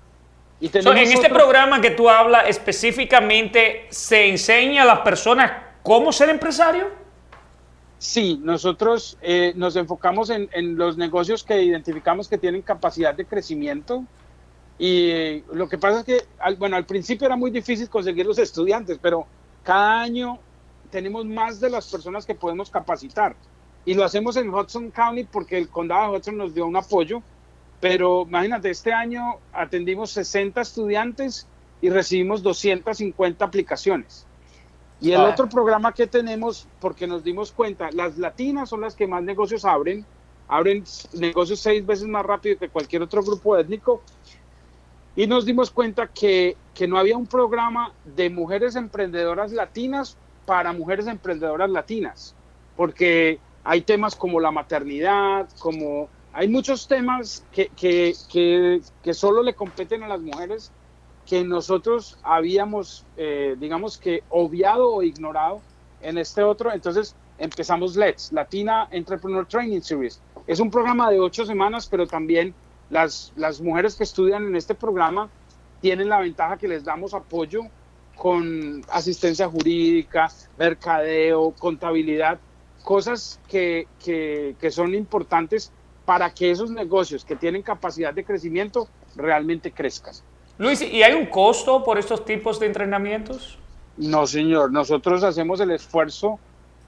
Y 0.62 0.70
So, 0.70 0.92
en 0.94 1.00
este 1.00 1.18
otro- 1.28 1.34
programa 1.34 1.82
que 1.82 1.90
tú 1.92 2.10
hablas 2.10 2.46
específicamente, 2.48 3.88
¿se 3.90 4.30
enseña 4.30 4.84
a 4.84 4.86
las 4.86 5.00
personas 5.00 5.52
cómo 5.82 6.14
ser 6.14 6.30
empresario? 6.30 6.88
Sí, 7.98 8.40
nosotros 8.42 9.18
eh, 9.22 9.54
nos 9.56 9.76
enfocamos 9.76 10.30
en, 10.30 10.50
en 10.54 10.78
los 10.78 10.98
negocios 10.98 11.44
que 11.44 11.62
identificamos 11.62 12.28
que 12.28 12.38
tienen 12.38 12.62
capacidad 12.62 13.14
de 13.14 13.26
crecimiento. 13.26 14.04
Y 14.78 15.10
eh, 15.12 15.44
lo 15.54 15.68
que 15.70 15.78
pasa 15.78 16.00
es 16.00 16.06
que, 16.06 16.22
al, 16.40 16.56
bueno, 16.56 16.76
al 16.76 16.86
principio 16.86 17.26
era 17.26 17.36
muy 17.36 17.52
difícil 17.52 17.90
conseguir 17.90 18.26
los 18.26 18.38
estudiantes, 18.40 18.98
pero 19.02 19.26
cada 19.64 20.02
año 20.02 20.40
tenemos 20.92 21.26
más 21.26 21.60
de 21.60 21.70
las 21.70 21.90
personas 21.90 22.26
que 22.26 22.36
podemos 22.36 22.70
capacitar. 22.70 23.36
Y 23.86 23.96
lo 23.96 24.04
hacemos 24.04 24.38
en 24.38 24.54
Hudson 24.54 24.92
County 24.92 25.24
porque 25.26 25.58
el 25.58 25.70
condado 25.70 26.12
de 26.12 26.18
Hudson 26.18 26.38
nos 26.38 26.54
dio 26.54 26.66
un 26.68 26.76
apoyo. 26.76 27.22
Pero 27.80 28.24
imagínate, 28.28 28.70
este 28.70 28.94
año 28.94 29.40
atendimos 29.52 30.12
60 30.12 30.62
estudiantes 30.62 31.48
y 31.82 31.90
recibimos 31.90 32.42
250 32.44 33.44
aplicaciones. 33.44 34.26
Y 35.02 35.12
el 35.12 35.20
Ah. 35.20 35.30
otro 35.30 35.50
programa 35.50 35.94
que 35.94 36.08
tenemos, 36.08 36.66
porque 36.80 37.08
nos 37.08 37.24
dimos 37.26 37.52
cuenta, 37.52 37.90
las 37.92 38.18
latinas 38.18 38.70
son 38.70 38.82
las 38.82 38.96
que 38.96 39.06
más 39.06 39.22
negocios 39.22 39.66
abren, 39.66 40.06
abren 40.48 40.84
negocios 41.14 41.60
seis 41.60 41.86
veces 41.86 42.08
más 42.08 42.26
rápido 42.26 42.58
que 42.58 42.70
cualquier 42.70 43.02
otro 43.02 43.22
grupo 43.22 43.58
étnico. 43.58 44.02
Y 45.16 45.28
nos 45.28 45.46
dimos 45.46 45.70
cuenta 45.70 46.08
que, 46.08 46.58
que 46.74 46.88
no 46.88 46.98
había 46.98 47.18
un 47.18 47.28
programa 47.28 47.94
de 48.04 48.30
mujeres 48.30 48.76
emprendedoras 48.76 49.52
latinas 49.52 50.18
para 50.46 50.74
mujeres 50.74 51.08
emprendedoras 51.08 51.70
latinas, 51.70 52.36
porque 52.76 53.40
hay 53.64 53.82
temas 53.82 54.16
como 54.16 54.40
la 54.40 54.52
maternidad, 54.52 55.48
como 55.60 56.10
hay 56.34 56.48
muchos 56.48 56.88
temas 56.88 57.46
que, 57.52 57.68
que, 57.70 58.14
que, 58.32 58.82
que 59.04 59.14
solo 59.14 59.44
le 59.44 59.54
competen 59.54 60.04
a 60.04 60.08
las 60.08 60.20
mujeres 60.20 60.72
que 61.26 61.44
nosotros 61.44 62.18
habíamos, 62.24 63.06
eh, 63.16 63.56
digamos 63.60 63.98
que, 63.98 64.24
obviado 64.30 64.94
o 64.94 65.04
ignorado 65.04 65.62
en 66.02 66.18
este 66.18 66.44
otro. 66.44 66.74
Entonces 66.74 67.16
empezamos 67.38 67.96
LETS, 67.96 68.34
Latina 68.34 68.88
Entrepreneur 68.92 69.46
Training 69.46 69.82
Series. 69.82 70.20
Es 70.48 70.60
un 70.60 70.70
programa 70.70 71.10
de 71.10 71.20
ocho 71.20 71.46
semanas, 71.46 71.88
pero 71.90 72.08
también 72.08 72.54
las, 72.94 73.34
las 73.36 73.60
mujeres 73.60 73.96
que 73.96 74.04
estudian 74.04 74.46
en 74.46 74.56
este 74.56 74.76
programa 74.76 75.30
tienen 75.82 76.10
la 76.10 76.20
ventaja 76.20 76.58
que 76.58 76.68
les 76.68 76.84
damos 76.84 77.14
apoyo 77.14 77.64
con 78.16 78.84
asistencia 78.90 79.50
jurídica, 79.50 80.30
mercadeo, 80.58 81.52
contabilidad, 81.58 82.40
cosas 82.84 83.40
que, 83.50 83.88
que, 84.04 84.56
que 84.60 84.70
son 84.70 84.94
importantes 84.94 85.72
para 86.06 86.32
que 86.34 86.52
esos 86.52 86.70
negocios 86.70 87.26
que 87.26 87.36
tienen 87.36 87.64
capacidad 87.64 88.14
de 88.14 88.24
crecimiento 88.24 88.88
realmente 89.16 89.72
crezcan. 89.72 90.14
Luis, 90.60 90.82
¿y 90.82 91.02
hay 91.02 91.14
un 91.14 91.26
costo 91.26 91.84
por 91.84 91.98
estos 91.98 92.24
tipos 92.26 92.60
de 92.60 92.68
entrenamientos? 92.68 93.58
No, 93.98 94.28
señor. 94.28 94.72
Nosotros 94.72 95.24
hacemos 95.24 95.60
el 95.60 95.72
esfuerzo 95.72 96.40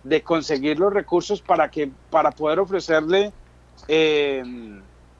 de 0.03 0.21
conseguir 0.21 0.77
los 0.77 0.93
recursos 0.93 1.41
para 1.41 1.71
que 1.71 1.89
para 2.11 2.29
poder 2.29 2.59
ofrecerle 2.59 3.33
eh, 3.87 4.43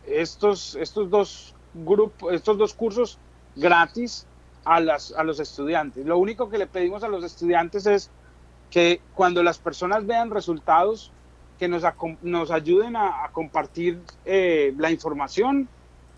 estos 0.08 0.76
estos 0.76 1.10
dos 1.10 1.58
grupos 1.74 2.34
estos 2.34 2.58
dos 2.58 2.74
cursos 2.74 3.22
gratis 3.56 4.28
a 4.64 4.80
las 4.80 5.12
a 5.12 5.24
los 5.24 5.40
estudiantes. 5.40 6.06
Lo 6.06 6.18
único 6.18 6.50
que 6.50 6.58
le 6.58 6.68
pedimos 6.68 7.04
a 7.04 7.08
los 7.10 7.24
estudiantes 7.24 7.86
es 7.86 8.14
que 8.70 9.06
cuando 9.12 9.44
las 9.44 9.60
personas 9.60 10.06
vean 10.06 10.32
resultados 10.32 11.16
que 11.58 11.68
nos, 11.70 11.84
nos 12.22 12.52
ayuden 12.52 12.96
a, 12.96 13.24
a 13.26 13.32
compartir 13.32 14.04
eh, 14.26 14.74
la 14.78 14.92
información 14.92 15.72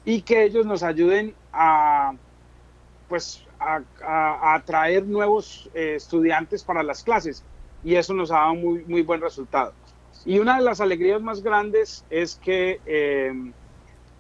y 0.03 0.24
que 0.24 0.44
ellos 0.46 0.65
nos 0.65 0.84
ayuden 0.84 1.38
a 1.51 2.13
pues 3.08 3.44
a, 3.60 3.77
a- 4.03 4.51
a 4.53 4.56
atraer 4.56 5.08
nuevos 5.08 5.70
eh, 5.74 5.96
estudiantes 5.96 6.63
para 6.63 6.84
las 6.84 7.03
clases 7.03 7.46
y 7.82 7.96
eso 7.96 8.13
nos 8.13 8.32
ha 8.32 8.36
dado 8.39 8.56
muy, 8.56 8.86
muy 8.86 9.01
buen 9.03 9.22
resultado. 9.22 9.75
Y 10.24 10.39
una 10.39 10.58
de 10.58 10.63
las 10.63 10.82
alegrías 10.82 11.22
más 11.22 11.41
grandes 11.41 12.06
es 12.10 12.38
que, 12.38 12.82
eh, 12.86 13.32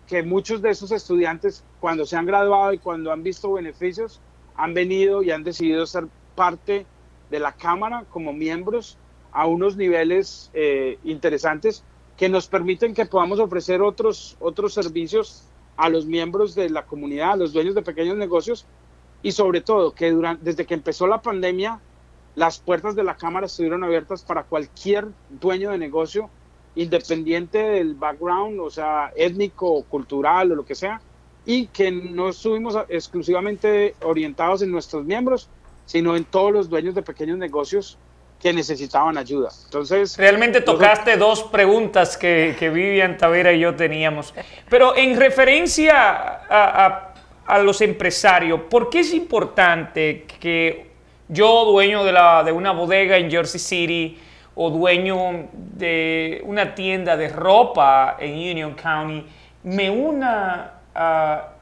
que 0.07 0.23
muchos 0.23 0.61
de 0.61 0.69
esos 0.69 0.91
estudiantes 0.91 1.63
cuando 1.79 2.05
se 2.05 2.15
han 2.15 2.25
graduado 2.25 2.73
y 2.73 2.77
cuando 2.77 3.11
han 3.11 3.23
visto 3.23 3.51
beneficios 3.51 4.21
han 4.55 4.73
venido 4.73 5.21
y 5.21 5.31
han 5.31 5.43
decidido 5.43 5.85
ser 5.85 6.07
parte 6.35 6.85
de 7.29 7.39
la 7.39 7.51
Cámara 7.51 8.05
como 8.09 8.33
miembros 8.33 8.97
a 9.31 9.45
unos 9.45 9.75
niveles 9.75 10.49
eh, 10.53 10.97
interesantes 11.03 11.83
que 12.15 12.29
nos 12.29 12.47
permiten 12.47 12.93
que 12.93 13.05
podamos 13.05 13.39
ofrecer 13.39 13.81
otros, 13.81 14.37
otros 14.39 14.73
servicios 14.73 15.43
a 15.75 15.89
los 15.89 16.05
miembros 16.05 16.55
de 16.55 16.69
la 16.69 16.85
comunidad, 16.85 17.33
a 17.33 17.35
los 17.35 17.53
dueños 17.53 17.75
de 17.75 17.83
pequeños 17.83 18.17
negocios 18.17 18.65
y 19.21 19.33
sobre 19.33 19.61
todo 19.61 19.93
que 19.93 20.11
durante, 20.11 20.43
desde 20.45 20.65
que 20.65 20.73
empezó 20.73 21.05
la 21.05 21.21
pandemia 21.21 21.79
las 22.37 22.59
puertas 22.59 22.95
de 22.95 23.03
la 23.03 23.17
Cámara 23.17 23.47
estuvieron 23.47 23.83
abiertas 23.83 24.23
para 24.23 24.43
cualquier 24.43 25.07
dueño 25.27 25.71
de 25.71 25.79
negocio, 25.79 26.29
independiente 26.77 27.57
del 27.57 27.95
background, 27.95 28.59
o 28.59 28.69
sea, 28.69 29.11
étnico, 29.15 29.83
cultural 29.83 30.51
o 30.51 30.55
lo 30.55 30.65
que 30.65 30.75
sea, 30.75 31.01
y 31.45 31.67
que 31.67 31.91
no 31.91 32.29
estuvimos 32.29 32.77
exclusivamente 32.89 33.95
orientados 34.03 34.61
en 34.61 34.71
nuestros 34.71 35.03
miembros, 35.05 35.49
sino 35.85 36.15
en 36.15 36.23
todos 36.25 36.51
los 36.51 36.69
dueños 36.69 36.93
de 36.95 37.01
pequeños 37.01 37.37
negocios 37.37 37.97
que 38.41 38.53
necesitaban 38.53 39.17
ayuda. 39.17 39.49
Entonces, 39.65 40.15
Realmente 40.17 40.61
tocaste 40.61 41.17
dos 41.17 41.43
preguntas 41.43 42.15
que, 42.17 42.55
que 42.59 42.69
Vivian 42.69 43.17
Tavera 43.17 43.51
y 43.51 43.59
yo 43.61 43.75
teníamos. 43.75 44.33
Pero 44.69 44.95
en 44.95 45.17
referencia 45.19 45.95
a, 46.49 46.85
a- 46.85 47.13
a 47.47 47.59
los 47.59 47.79
empresarios, 47.81 48.59
¿por 48.69 48.89
qué 48.89 48.99
es 48.99 49.13
importante 49.13 50.25
que 50.41 50.87
yo, 51.29 51.63
dueño 51.65 52.03
de, 52.03 52.11
la, 52.11 52.43
de 52.43 52.51
una 52.51 52.73
bodega 52.73 53.17
en 53.17 53.31
Jersey 53.31 53.59
City 53.59 54.17
o 54.59 54.71
dueño 54.71 55.49
de 55.53 56.41
una 56.43 56.73
tienda 56.73 57.15
de 57.15 57.29
ropa 57.29 58.17
en 58.19 58.33
Union 58.33 58.73
County, 58.73 59.23
me 59.63 59.89
una 59.91 60.73
a 60.95 61.53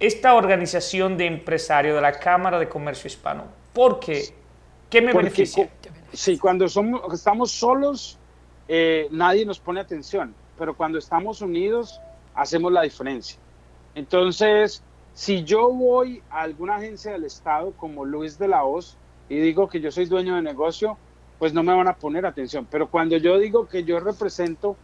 esta 0.00 0.34
organización 0.34 1.16
de 1.16 1.26
empresarios 1.26 1.94
de 1.94 2.00
la 2.00 2.12
Cámara 2.18 2.58
de 2.58 2.68
Comercio 2.68 3.06
Hispano? 3.06 3.44
¿Por 3.72 4.00
qué? 4.00 4.34
¿Qué 4.90 5.00
me 5.00 5.12
Porque 5.12 5.26
beneficia? 5.26 5.70
Sí, 6.12 6.36
cuando 6.36 6.68
somos, 6.68 7.02
estamos 7.14 7.52
solos, 7.52 8.18
eh, 8.66 9.06
nadie 9.12 9.46
nos 9.46 9.60
pone 9.60 9.78
atención, 9.80 10.34
pero 10.58 10.76
cuando 10.76 10.98
estamos 10.98 11.40
unidos, 11.40 12.00
hacemos 12.34 12.72
la 12.72 12.82
diferencia. 12.82 13.38
Entonces, 13.94 14.82
si 15.12 15.44
yo 15.44 15.70
voy 15.70 16.20
a 16.30 16.42
alguna 16.42 16.76
agencia 16.76 17.12
del 17.12 17.24
Estado 17.24 17.72
como 17.76 18.04
Luis 18.04 18.38
de 18.38 18.48
la 18.48 18.64
Hoz 18.64 18.96
y 19.28 19.36
digo 19.36 19.68
que 19.68 19.80
yo 19.80 19.92
soy 19.92 20.06
dueño 20.06 20.34
de 20.34 20.42
negocio, 20.42 20.98
pues 21.44 21.52
no 21.52 21.62
me 21.62 21.74
van 21.74 21.88
a 21.88 21.94
poner 21.94 22.24
atención. 22.24 22.66
Pero 22.70 22.88
cuando 22.88 23.18
yo 23.18 23.38
digo 23.38 23.68
que 23.68 23.84
yo 23.84 24.00
represento 24.00 24.78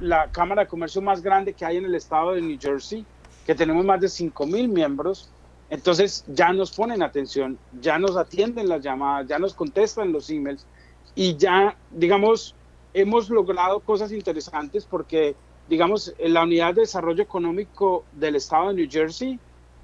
la 0.00 0.30
Cámara 0.30 0.64
de 0.64 0.68
Comercio 0.68 1.00
más 1.00 1.22
grande 1.22 1.54
que 1.54 1.64
hay 1.64 1.78
en 1.78 1.86
el 1.86 1.94
estado 1.94 2.32
de 2.32 2.42
New 2.42 2.58
Jersey, 2.60 3.06
que 3.46 3.54
tenemos 3.54 3.86
más 3.86 3.98
de 3.98 4.10
5 4.10 4.44
mil 4.44 4.68
miembros, 4.68 5.30
Entonces 5.70 6.26
ya 6.26 6.52
nos 6.52 6.72
ponen 6.72 7.02
atención, 7.02 7.58
ya 7.80 7.98
nos 7.98 8.18
atienden 8.18 8.68
las 8.68 8.82
llamadas, 8.82 9.28
ya 9.28 9.38
nos 9.38 9.54
contestan 9.54 10.12
los 10.12 10.28
emails 10.28 10.66
y 11.14 11.38
ya, 11.38 11.74
digamos, 11.90 12.54
hemos 12.92 13.30
logrado 13.30 13.80
cosas 13.80 14.12
interesantes 14.12 14.84
porque, 14.84 15.36
digamos, 15.70 16.14
la 16.18 16.42
Unidad 16.42 16.74
de 16.74 16.82
Desarrollo 16.82 17.22
Económico 17.22 18.04
del 18.12 18.36
Estado 18.36 18.68
de 18.68 18.74
New 18.74 18.88
Jersey 18.90 19.40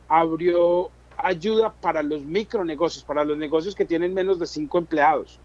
abrió 0.07 0.91
ayuda 1.17 1.73
para 1.81 2.03
los 2.03 2.23
micronegocios, 2.27 3.05
para 3.05 3.25
los 3.25 3.39
negocios 3.39 3.75
que 3.75 3.87
tienen 3.87 4.13
menos 4.13 4.39
de 4.39 4.47
cinco 4.47 4.77
empleados. 4.77 5.41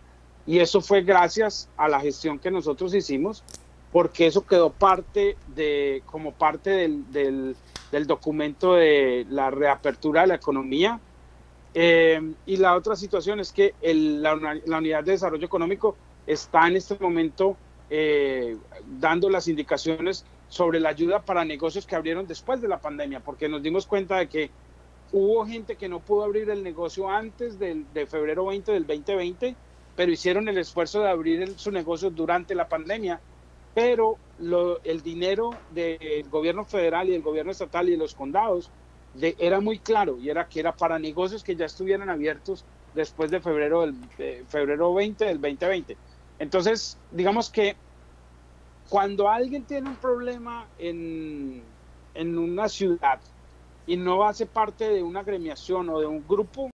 Y 0.46 0.60
eso 0.60 0.81
fue 0.81 1.03
gracias 1.03 1.69
a 1.77 1.88
la 1.88 2.00
gestión 2.00 2.39
que 2.39 2.51
nosotros 2.51 2.93
hicimos, 2.93 3.43
porque 3.91 4.27
eso 4.27 4.46
quedó 4.46 4.72
parte 4.72 5.38
de, 5.55 6.03
como 6.05 6.34
parte 6.34 6.69
del, 6.72 7.12
del, 7.91 8.08
documento 8.08 8.75
de 8.75 9.25
la 9.29 9.51
reapertura 9.51 10.22
de 10.22 10.27
la 10.27 10.36
economía. 10.36 11.00
Eh, 11.74 12.34
y 12.46 12.58
la 12.58 12.75
otra 12.75 12.96
situación 12.96 13.39
es 13.39 13.51
que 13.51 13.74
la, 13.81 14.36
la, 14.65 14.77
Unidad 14.77 15.03
de 15.03 15.12
Desarrollo 15.12 15.46
Económico 15.46 15.96
está 16.25 16.67
en 16.67 16.77
este 16.77 16.98
momento 17.00 17.58
eh, 17.89 18.58
dando 19.00 19.29
las 19.29 19.48
indicaciones 19.48 20.25
sobre 20.48 20.79
la 20.79 20.89
ayuda 20.89 21.22
para 21.22 21.46
negocios 21.46 21.86
que 21.86 21.96
abrieron 21.96 22.27
después 22.27 22.62
de 22.62 22.67
la 22.67 22.79
pandemia, 22.79 23.19
porque 23.19 23.48
nos 23.48 23.62
dimos 23.62 23.86
cuenta 23.86 24.17
de 24.17 24.27
que 24.27 24.50
hubo 25.12 25.46
gente 25.46 25.75
que 25.75 25.88
no 25.88 26.00
pudo 26.00 26.24
abrir 26.24 26.50
el 26.50 26.63
negocio 26.63 27.10
antes 27.10 27.58
del, 27.60 27.86
de 27.93 28.05
febrero 28.05 28.46
20 28.46 28.72
del 28.72 28.86
2020, 28.86 29.55
pero 29.96 30.12
hicieron 30.12 30.48
el 30.48 30.58
esfuerzo 30.58 31.01
de 31.01 31.10
abrir 31.10 31.41
el, 31.41 31.58
su 31.60 31.72
negocio 31.72 32.12
durante 32.12 32.55
la 32.55 32.67
pandemia, 32.67 33.24
pero 33.74 34.22
lo, 34.38 34.81
el 34.84 35.01
dinero 35.01 35.63
del 35.67 36.29
gobierno 36.29 36.65
federal 36.65 37.10
y 37.10 37.12
del 37.13 37.22
gobierno 37.22 37.51
estatal 37.51 37.89
y 37.89 37.98
los 37.98 38.15
condados 38.15 38.74
era 39.13 39.60
muy 39.62 39.81
claro 39.81 40.19
y 40.19 40.29
era 40.29 40.48
que 40.48 40.60
era 40.60 40.75
para 40.75 41.00
negocios 41.00 41.43
que 41.43 41.55
ya 41.55 41.65
estuvieran 41.65 42.10
abiertos 42.10 42.67
después 42.91 43.31
de 43.31 43.41
febrero, 43.41 43.81
del, 43.81 44.00
de 44.15 44.46
febrero 44.48 44.93
20 44.93 45.25
del 45.25 45.41
2020. 45.41 46.00
Entonces, 46.38 47.01
digamos 47.10 47.51
que 47.51 47.81
cuando 48.88 49.29
alguien 49.29 49.65
tiene 49.65 49.89
un 49.89 50.00
problema 50.00 50.72
en, 50.77 51.77
en 52.13 52.38
una 52.38 52.69
ciudad 52.69 53.22
y 53.86 53.98
no 53.98 54.24
hace 54.24 54.48
parte 54.48 54.89
de 54.89 55.03
una 55.03 55.24
gremiación 55.24 55.89
o 55.89 56.00
de 56.00 56.08
un 56.08 56.25
grupo, 56.25 56.72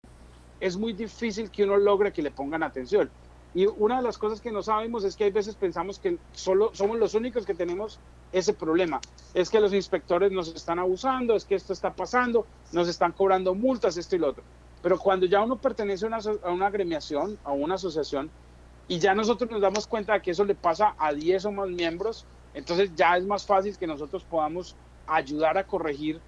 es 0.60 0.78
muy 0.78 0.94
difícil 0.94 1.52
que 1.52 1.64
uno 1.64 1.78
logre 1.78 2.12
que 2.12 2.22
le 2.22 2.32
pongan 2.32 2.64
atención. 2.64 3.10
Y 3.54 3.68
una 3.68 3.98
de 3.98 4.04
las 4.04 4.18
cosas 4.18 4.42
que 4.42 4.52
no 4.52 4.62
sabemos 4.62 5.06
es 5.06 5.16
que 5.16 5.24
hay 5.24 5.32
veces 5.32 5.56
pensamos 5.56 5.98
que 5.98 6.18
solo 6.34 6.72
somos 6.74 7.00
los 7.00 7.14
únicos 7.14 7.46
que 7.46 7.54
tenemos 7.54 8.00
ese 8.34 8.54
problema. 8.54 9.00
Es 9.34 9.50
que 9.50 9.62
los 9.62 9.74
inspectores 9.74 10.32
nos 10.32 10.54
están 10.54 10.78
abusando, 10.78 11.36
es 11.36 11.46
que 11.46 11.56
esto 11.56 11.72
está 11.72 11.94
pasando, 11.94 12.46
nos 12.74 12.90
están 12.90 13.14
cobrando 13.14 13.56
multas, 13.56 13.96
esto 13.96 14.18
y 14.18 14.20
lo 14.20 14.28
otro. 14.28 14.44
Pero 14.82 15.00
cuando 15.00 15.26
ya 15.26 15.42
uno 15.42 15.56
pertenece 15.56 16.06
a 16.06 16.10
una, 16.10 16.20
a 16.44 16.52
una 16.52 16.70
gremiación, 16.70 17.40
a 17.46 17.54
una 17.54 17.76
asociación, 17.76 18.30
y 18.90 19.00
ya 19.00 19.16
nosotros 19.16 19.50
nos 19.50 19.62
damos 19.62 19.88
cuenta 19.88 20.14
de 20.14 20.22
que 20.22 20.32
eso 20.32 20.44
le 20.44 20.56
pasa 20.56 20.94
a 20.98 21.14
10 21.14 21.46
o 21.46 21.52
más 21.54 21.70
miembros, 21.70 22.26
entonces 22.54 22.92
ya 22.94 23.18
es 23.18 23.26
más 23.26 23.46
fácil 23.46 23.78
que 23.78 23.88
nosotros 23.88 24.26
podamos 24.26 24.76
ayudar 25.08 25.58
a 25.58 25.66
corregir 25.66 26.20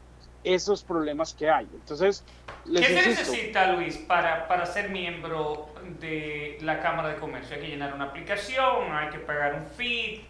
esos 0.53 0.83
problemas 0.83 1.33
que 1.33 1.49
hay. 1.49 1.67
Entonces, 1.73 2.23
les 2.65 2.85
¿qué 2.85 3.01
se 3.01 3.09
necesita, 3.09 3.73
Luis, 3.73 3.97
para, 3.97 4.47
para 4.47 4.65
ser 4.65 4.89
miembro 4.89 5.69
de 5.99 6.57
la 6.61 6.81
Cámara 6.81 7.09
de 7.09 7.15
Comercio? 7.15 7.55
Hay 7.55 7.61
que 7.61 7.67
llenar 7.67 7.93
una 7.93 8.05
aplicación, 8.05 8.91
hay 8.91 9.09
que 9.09 9.19
pagar 9.19 9.55
un 9.55 9.65
fee, 9.67 10.25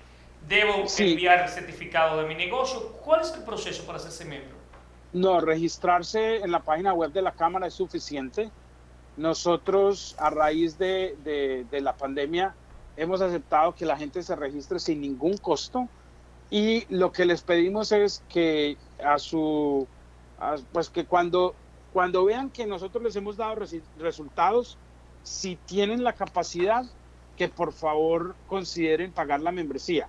debo 0.48 0.88
sí. 0.88 1.12
enviar 1.12 1.42
el 1.42 1.50
certificado 1.50 2.22
de 2.22 2.28
mi 2.28 2.36
negocio. 2.36 2.94
¿Cuál 3.04 3.22
es 3.22 3.34
el 3.34 3.44
proceso 3.44 3.86
para 3.86 3.98
hacerse 3.98 4.26
miembro? 4.26 4.58
No, 5.14 5.40
registrarse 5.40 6.38
en 6.38 6.52
la 6.52 6.60
página 6.60 6.94
web 6.94 7.12
de 7.12 7.22
la 7.22 7.32
Cámara 7.32 7.68
es 7.68 7.74
suficiente. 7.74 8.50
Nosotros, 9.16 10.16
a 10.20 10.30
raíz 10.30 10.78
de, 10.78 11.16
de, 11.24 11.66
de 11.72 11.82
la 11.82 11.96
pandemia, 11.96 12.54
hemos 12.98 13.22
aceptado 13.22 13.74
que 13.74 13.86
la 13.86 13.98
gente 13.98 14.22
se 14.22 14.36
registre 14.36 14.80
sin 14.80 15.02
ningún 15.02 15.38
costo 15.38 15.88
y 16.50 16.86
lo 16.90 17.12
que 17.12 17.26
les 17.26 17.42
pedimos 17.42 17.92
es 17.92 18.24
que 18.30 18.78
a 19.04 19.20
su 19.20 19.88
pues 20.72 20.90
que 20.90 21.06
cuando, 21.06 21.56
cuando 21.94 22.26
vean 22.26 22.50
que 22.50 22.66
nosotros 22.66 23.04
les 23.04 23.16
hemos 23.16 23.38
dado 23.38 23.56
resultados, 24.00 24.78
si 25.24 25.56
tienen 25.56 26.04
la 26.04 26.14
capacidad, 26.14 26.86
que 27.36 27.50
por 27.50 27.74
favor 27.74 28.36
consideren 28.48 29.12
pagar 29.12 29.42
la 29.42 29.52
membresía. 29.52 30.08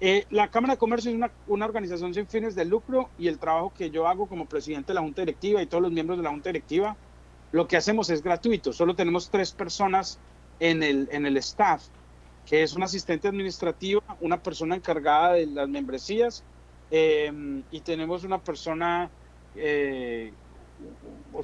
Eh, 0.00 0.26
la 0.30 0.48
Cámara 0.48 0.74
de 0.74 0.78
Comercio 0.78 1.10
es 1.10 1.16
una, 1.16 1.30
una, 1.46 1.64
organización 1.64 2.12
sin 2.12 2.26
fines 2.26 2.54
de 2.54 2.64
lucro 2.64 3.08
y 3.18 3.28
el 3.28 3.38
trabajo 3.38 3.72
que 3.72 3.90
yo 3.90 4.08
hago 4.08 4.26
como 4.26 4.46
presidente 4.46 4.88
de 4.88 4.94
la 4.94 5.00
Junta 5.00 5.22
Directiva 5.22 5.62
y 5.62 5.66
todos 5.66 5.82
los 5.82 5.92
miembros 5.92 6.18
de 6.18 6.24
la 6.24 6.30
Junta 6.30 6.48
Directiva, 6.48 6.96
lo 7.52 7.68
que 7.68 7.76
hacemos 7.76 8.10
es 8.10 8.22
gratuito. 8.22 8.72
Solo 8.72 8.96
tenemos 8.96 9.30
tres 9.30 9.52
personas 9.52 10.18
en 10.58 10.82
el, 10.82 11.08
en 11.12 11.24
el 11.24 11.36
staff, 11.36 11.84
que 12.46 12.62
es 12.62 12.74
un 12.74 12.82
asistente 12.82 13.28
administrativa, 13.28 14.02
una 14.20 14.42
persona 14.42 14.74
encargada 14.74 15.34
de 15.34 15.46
las 15.46 15.68
membresías 15.68 16.42
eh, 16.90 17.62
y 17.70 17.80
tenemos 17.80 18.24
una 18.24 18.38
persona 18.38 19.08
eh, 19.56 20.32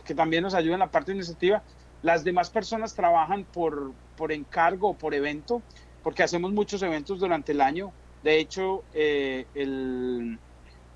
que 0.05 0.15
también 0.15 0.43
nos 0.43 0.55
ayuda 0.55 0.75
en 0.75 0.81
la 0.81 0.91
parte 0.91 1.13
administrativa. 1.13 1.63
Las 2.03 2.25
demás 2.25 2.51
personas 2.51 2.95
trabajan 2.95 3.45
por, 3.45 3.93
por 4.17 4.33
encargo 4.33 4.91
o 4.91 4.95
por 4.95 5.15
evento, 5.15 5.63
porque 6.03 6.23
hacemos 6.23 6.53
muchos 6.53 6.83
eventos 6.83 7.19
durante 7.19 7.53
el 7.53 7.61
año. 7.61 7.93
De 8.23 8.39
hecho, 8.39 8.85
eh, 8.95 9.47
el, 9.55 10.39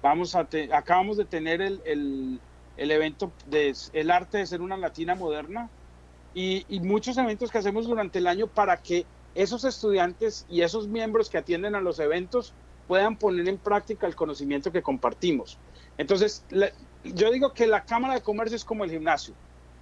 vamos 0.02 0.34
a 0.34 0.44
te, 0.44 0.72
acabamos 0.72 1.16
de 1.16 1.24
tener 1.24 1.60
el, 1.60 1.80
el, 1.84 2.40
el, 2.76 2.90
evento 2.90 3.32
de 3.46 3.74
el 3.92 4.10
arte 4.10 4.38
de 4.38 4.46
ser 4.46 4.60
una 4.60 4.76
latina 4.76 5.14
moderna 5.14 5.70
y, 6.34 6.64
y 6.68 6.80
muchos 6.80 7.16
eventos 7.18 7.50
que 7.50 7.58
hacemos 7.58 7.86
durante 7.86 8.18
el 8.18 8.26
año 8.26 8.46
para 8.48 8.76
que 8.76 9.06
esos 9.34 9.64
estudiantes 9.64 10.46
y 10.48 10.62
esos 10.62 10.88
miembros 10.88 11.30
que 11.30 11.38
atienden 11.38 11.74
a 11.74 11.80
los 11.80 11.98
eventos 11.98 12.54
puedan 12.86 13.16
poner 13.16 13.48
en 13.48 13.58
práctica 13.58 14.06
el 14.06 14.14
conocimiento 14.14 14.72
que 14.72 14.82
compartimos. 14.82 15.58
Entonces, 15.96 16.44
yo 17.04 17.30
digo 17.30 17.52
que 17.52 17.66
la 17.66 17.84
Cámara 17.84 18.14
de 18.14 18.22
Comercio 18.22 18.56
es 18.56 18.64
como 18.64 18.84
el 18.84 18.90
gimnasio. 18.90 19.34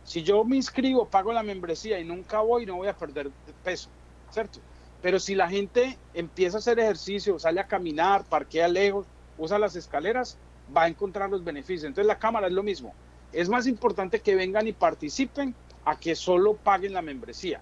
Si 0.04 0.22
yo 0.22 0.44
me 0.44 0.56
inscribo, 0.56 1.06
pago 1.06 1.32
la 1.32 1.42
membresía 1.42 1.98
y 1.98 2.04
nunca 2.04 2.40
voy, 2.40 2.66
no 2.66 2.76
voy 2.76 2.88
a 2.88 2.96
perder 2.96 3.30
peso, 3.62 3.90
¿cierto? 4.30 4.58
Pero 5.02 5.18
si 5.18 5.34
la 5.34 5.48
gente 5.48 5.98
empieza 6.14 6.56
a 6.56 6.60
hacer 6.60 6.78
ejercicio, 6.78 7.38
sale 7.38 7.60
a 7.60 7.66
caminar, 7.66 8.24
parquea 8.24 8.68
lejos, 8.68 9.06
usa 9.38 9.58
las 9.58 9.76
escaleras, 9.76 10.38
va 10.74 10.84
a 10.84 10.88
encontrar 10.88 11.30
los 11.30 11.44
beneficios. 11.44 11.84
Entonces 11.84 12.06
la 12.06 12.18
Cámara 12.18 12.46
es 12.46 12.52
lo 12.52 12.62
mismo. 12.62 12.94
Es 13.32 13.48
más 13.48 13.66
importante 13.66 14.20
que 14.20 14.34
vengan 14.34 14.66
y 14.66 14.72
participen 14.72 15.54
a 15.84 15.98
que 15.98 16.14
solo 16.14 16.54
paguen 16.54 16.92
la 16.92 17.02
membresía. 17.02 17.60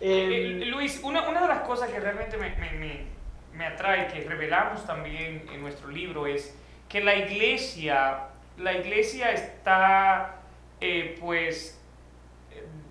Eh, 0.00 0.58
eh, 0.62 0.66
Luis, 0.66 1.00
una, 1.02 1.28
una, 1.28 1.42
de 1.42 1.48
las 1.48 1.66
cosas 1.66 1.90
que 1.90 1.98
realmente 1.98 2.36
me, 2.36 2.50
me, 2.56 3.06
me 3.54 3.66
atrae, 3.66 4.08
que 4.08 4.20
revelamos 4.22 4.84
también 4.86 5.46
en 5.52 5.62
nuestro 5.62 5.88
libro, 5.88 6.26
es 6.26 6.54
que 6.88 7.02
la 7.02 7.16
iglesia 7.16 8.28
la 8.58 8.72
iglesia 8.72 9.32
está 9.32 10.36
eh, 10.80 11.16
pues 11.20 11.78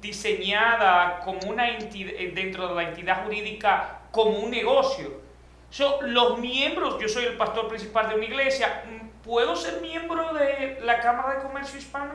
diseñada 0.01 1.19
como 1.21 1.39
una 1.49 1.69
entidad, 1.69 2.13
eh, 2.15 2.31
dentro 2.33 2.67
de 2.67 2.75
la 2.75 2.89
entidad 2.89 3.23
jurídica 3.23 4.01
como 4.11 4.39
un 4.39 4.51
negocio. 4.51 5.25
So, 5.69 6.01
los 6.03 6.39
miembros, 6.39 6.97
yo 7.01 7.09
soy 7.09 7.25
el 7.25 7.37
pastor 7.37 7.67
principal 7.67 8.09
de 8.09 8.15
una 8.15 8.25
iglesia, 8.25 8.83
¿puedo 9.23 9.55
ser 9.55 9.81
miembro 9.81 10.33
de 10.33 10.79
la 10.83 10.99
Cámara 10.99 11.35
de 11.35 11.43
Comercio 11.43 11.79
Hispano? 11.79 12.13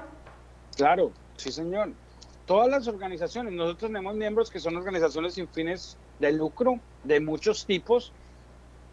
Claro, 0.76 1.12
sí 1.36 1.50
señor. 1.50 1.90
Todas 2.46 2.68
las 2.68 2.88
organizaciones, 2.88 3.52
nosotros 3.52 3.90
tenemos 3.90 4.14
miembros 4.14 4.50
que 4.50 4.60
son 4.60 4.76
organizaciones 4.76 5.34
sin 5.34 5.48
fines 5.48 5.98
de 6.20 6.32
lucro 6.32 6.80
de 7.04 7.20
muchos 7.20 7.66
tipos, 7.66 8.12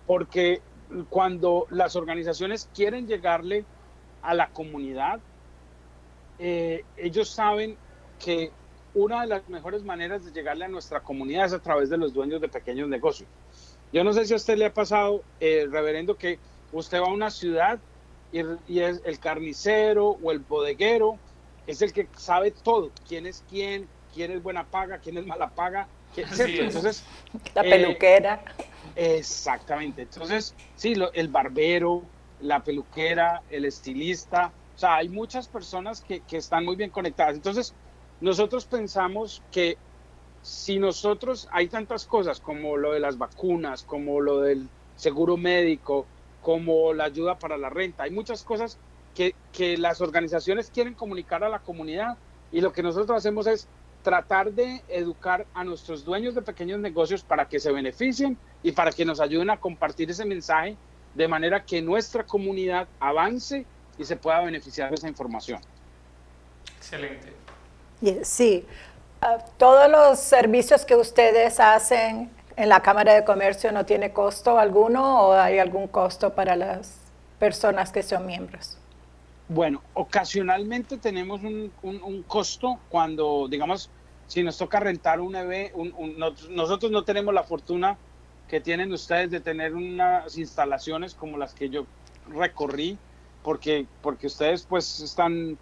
porque 0.06 0.62
cuando 1.10 1.66
las 1.70 1.96
organizaciones 1.96 2.70
quieren 2.74 3.08
llegarle 3.08 3.66
a 4.22 4.34
la 4.34 4.50
comunidad, 4.50 5.20
eh, 6.40 6.84
ellos 6.98 7.30
saben 7.30 7.78
que 8.24 8.52
una 8.94 9.22
de 9.22 9.28
las 9.28 9.48
mejores 9.50 9.84
maneras 9.84 10.26
de 10.26 10.32
llegarle 10.32 10.66
a 10.66 10.68
nuestra 10.68 11.02
comunidad 11.02 11.46
es 11.46 11.54
a 11.54 11.60
través 11.60 11.90
de 11.90 11.98
los 11.98 12.14
dueños 12.14 12.42
de 12.42 12.50
pequeños 12.50 12.90
negocios. 12.90 13.30
Yo 13.94 14.04
no 14.04 14.14
sé 14.14 14.26
si 14.26 14.34
a 14.34 14.38
usted 14.38 14.58
le 14.58 14.66
ha 14.66 14.74
pasado, 14.74 15.24
eh, 15.40 15.68
reverendo, 15.70 16.18
que 16.18 16.40
usted 16.72 17.00
va 17.00 17.08
a 17.08 17.14
una 17.14 17.30
ciudad 17.30 17.80
y, 18.32 18.42
y, 18.68 18.80
es 18.82 19.02
el 19.06 19.20
carnicero 19.20 20.18
o 20.22 20.32
el 20.32 20.40
bodeguero, 20.40 21.18
es 21.68 21.82
el 21.82 21.94
que 21.94 22.08
sabe 22.18 22.52
todo, 22.52 22.92
quién 23.08 23.26
es 23.26 23.44
quién, 23.50 23.88
quién 24.14 24.32
es 24.32 24.44
buena 24.44 24.66
paga, 24.66 24.98
quién 24.98 25.18
es 25.18 25.26
mala 25.26 25.50
paga. 25.50 25.88
Entonces, 26.16 27.04
la 27.54 27.62
peluquera. 27.62 28.44
Eh, 28.96 29.18
exactamente. 29.18 30.04
Entonces, 30.04 30.56
sí, 30.76 30.96
lo, 30.96 31.14
el 31.14 31.28
barbero, 31.28 32.04
la 32.42 32.64
peluquera, 32.64 33.42
el 33.50 33.66
estilista, 33.66 34.52
o 34.76 34.80
sea, 34.80 34.98
hay 34.98 35.10
muchas 35.10 35.48
personas 35.48 36.02
que, 36.02 36.20
que 36.22 36.38
están 36.38 36.64
muy 36.64 36.76
bien 36.76 36.92
conectadas. 36.92 37.36
Entonces, 37.36 37.74
nosotros 38.22 38.66
pensamos 38.66 39.42
que 39.52 39.78
si 40.42 40.78
nosotros 40.78 41.48
hay 41.52 41.68
tantas 41.68 42.06
cosas 42.06 42.40
como 42.40 42.78
lo 42.78 42.94
de 42.94 43.00
las 43.00 43.18
vacunas, 43.18 43.84
como 43.84 44.22
lo 44.22 44.42
del 44.42 44.70
seguro 44.96 45.36
médico, 45.36 46.06
como 46.42 46.94
la 46.94 47.06
ayuda 47.06 47.40
para 47.40 47.58
la 47.58 47.70
renta, 47.70 48.04
hay 48.04 48.12
muchas 48.12 48.44
cosas 48.44 48.78
que, 49.16 49.36
que 49.52 49.78
las 49.78 50.00
organizaciones 50.00 50.70
quieren 50.70 50.94
comunicar 50.94 51.44
a 51.44 51.50
la 51.50 51.60
comunidad 51.60 52.18
y 52.52 52.62
lo 52.62 52.72
que 52.72 52.84
nosotros 52.84 53.18
hacemos 53.18 53.48
es 53.48 53.68
tratar 54.04 54.54
de 54.54 54.84
educar 54.88 55.48
a 55.54 55.64
nuestros 55.64 56.06
dueños 56.06 56.36
de 56.36 56.42
pequeños 56.42 56.80
negocios 56.80 57.24
para 57.24 57.48
que 57.48 57.60
se 57.60 57.72
beneficien 57.72 58.38
y 58.64 58.72
para 58.72 58.92
que 58.92 59.06
nos 59.06 59.20
ayuden 59.20 59.50
a 59.50 59.60
compartir 59.60 60.10
ese 60.10 60.24
mensaje 60.24 60.78
de 61.18 61.28
manera 61.28 61.66
que 61.66 61.82
nuestra 61.82 62.24
comunidad 62.24 62.88
avance 63.00 63.66
y 63.98 64.06
se 64.06 64.16
pueda 64.16 64.40
beneficiar 64.42 64.90
de 64.90 64.96
esa 64.96 65.08
información. 65.08 65.60
Excelente. 66.78 67.34
Sí, 68.24 68.64
ah, 69.22 69.40
todos 69.58 69.90
los 69.90 70.20
servicios 70.20 70.86
que 70.86 70.96
ustedes 70.96 71.60
hacen 71.60 72.30
en 72.56 72.70
la 72.70 72.82
Cámara 72.82 73.16
de 73.16 73.26
Comercio 73.26 73.72
no 73.72 73.84
tiene 73.84 74.14
costo 74.14 74.60
alguno 74.60 75.24
o 75.24 75.34
hay 75.34 75.58
algún 75.58 75.88
costo 75.88 76.36
para 76.36 76.56
las 76.56 76.96
personas 77.40 77.92
que 77.92 78.04
son 78.04 78.28
miembros. 78.28 78.78
Bueno, 79.50 79.82
ocasionalmente 79.96 80.98
tenemos 80.98 81.42
un, 81.42 82.24
costo 82.28 82.80
cuando, 82.90 83.48
digamos, 83.50 83.90
si 84.28 84.44
nos 84.44 84.58
toca 84.58 84.80
rentar 84.80 85.20
un 85.20 85.36
EV, 85.36 85.72
nosotros 86.50 86.92
no 86.92 87.04
tenemos 87.04 87.34
la 87.34 87.44
fortuna 87.44 87.98
que 88.48 88.62
tienen 88.62 88.92
ustedes 88.94 89.32
de 89.32 89.40
tener 89.40 89.74
unas 89.74 90.38
instalaciones 90.38 91.14
como 91.14 91.38
las 91.38 91.54
que 91.54 91.70
yo 91.70 91.86
recorrí, 92.30 92.98
porque, 93.44 93.86
porque 94.02 94.28
ustedes 94.28 94.66
pues 94.68 95.00
están 95.00 95.58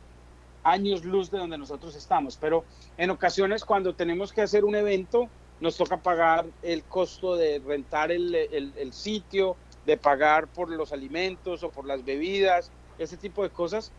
años 0.64 1.04
luz 1.04 1.30
de 1.30 1.38
donde 1.38 1.58
nosotros 1.58 1.96
estamos, 1.96 2.38
pero 2.38 2.64
en 2.98 3.10
ocasiones 3.10 3.64
cuando 3.64 3.94
tenemos 3.94 4.34
que 4.34 4.42
hacer 4.42 4.66
un 4.66 4.76
evento, 4.76 5.30
nos 5.60 5.78
toca 5.78 5.98
pagar 5.98 6.46
el 6.64 6.84
costo 6.84 7.36
de 7.36 7.60
rentar 7.60 8.12
el, 8.12 8.36
el 8.36 8.94
sitio, 8.94 9.56
de 9.86 9.98
pagar 9.98 10.48
por 10.48 10.70
los 10.70 10.92
alimentos 10.92 11.64
o 11.64 11.70
por 11.70 11.86
las 11.86 12.04
bebidas, 12.04 12.72
ese 12.98 13.18
tipo 13.18 13.44
de 13.44 13.50
cosas. 13.50 13.92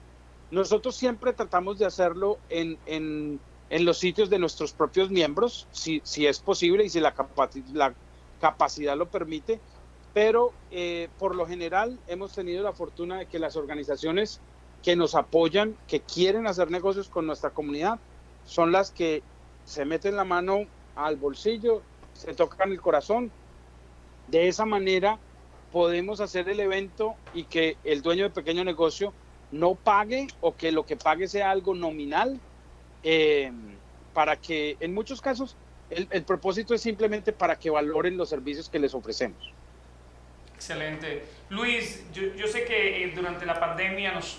Nosotros 0.51 0.97
siempre 0.97 1.33
tratamos 1.33 1.79
de 1.79 1.87
hacerlo 1.87 2.39
en, 2.49 2.79
en, 2.87 3.41
en 3.71 3.85
los 3.85 3.99
sitios 3.99 4.31
de 4.31 4.39
nuestros 4.39 4.73
propios 4.73 5.11
miembros, 5.11 5.67
si, 5.71 6.01
si 6.05 6.27
es 6.27 6.41
posible 6.41 6.85
y 6.85 6.89
si 6.89 7.01
la, 7.01 7.15
la 7.73 7.95
capacidad 8.41 8.97
lo 8.97 9.09
permite, 9.09 9.61
pero 10.13 10.53
eh, 10.71 11.09
por 11.19 11.35
lo 11.35 11.47
general 11.47 11.99
hemos 12.07 12.33
tenido 12.33 12.63
la 12.63 12.73
fortuna 12.73 13.19
de 13.19 13.27
que 13.27 13.39
las 13.39 13.57
organizaciones 13.57 14.41
que 14.83 14.97
nos 14.97 15.15
apoyan, 15.15 15.77
que 15.89 16.01
quieren 16.01 16.47
hacer 16.47 16.71
negocios 16.71 17.09
con 17.09 17.27
nuestra 17.27 17.51
comunidad, 17.51 17.99
son 18.45 18.73
las 18.73 18.91
que 18.91 19.23
se 19.65 19.85
meten 19.85 20.17
la 20.17 20.25
mano 20.25 20.67
al 20.95 21.17
bolsillo, 21.17 21.83
se 22.15 22.35
tocan 22.35 22.71
el 22.71 22.81
corazón. 22.81 23.31
De 24.29 24.49
esa 24.49 24.65
manera 24.65 25.19
podemos 25.73 26.21
hacer 26.21 26.49
el 26.49 26.61
evento 26.61 27.15
y 27.35 27.45
que 27.45 27.77
el 27.85 28.03
dueño 28.03 28.25
de 28.25 28.31
pequeño 28.31 28.65
negocio 28.65 29.13
no 29.51 29.75
pague 29.75 30.29
o 30.41 30.57
que 30.57 30.73
lo 30.73 30.87
que 30.87 30.97
pague 30.97 31.29
sea 31.29 31.51
algo 31.51 31.75
nominal, 31.75 32.41
eh, 33.03 33.53
para 34.15 34.37
que 34.37 34.77
en 34.81 34.95
muchos 34.95 35.21
casos 35.21 35.57
el, 35.91 36.25
propósito 36.25 36.75
es 36.75 36.83
simplemente 36.83 37.33
para 37.33 37.57
que 37.57 37.71
valoren 37.71 38.17
los 38.17 38.29
servicios 38.29 38.69
que 38.69 38.79
les 38.79 38.95
ofrecemos. 38.95 39.53
Excelente. 40.55 41.25
Luis, 41.51 42.05
yo, 42.13 42.47
sé 42.49 42.65
que 42.65 43.05
eh, 43.05 43.13
durante 43.15 43.47
la 43.47 43.61
pandemia 43.61 44.13
nos, 44.13 44.39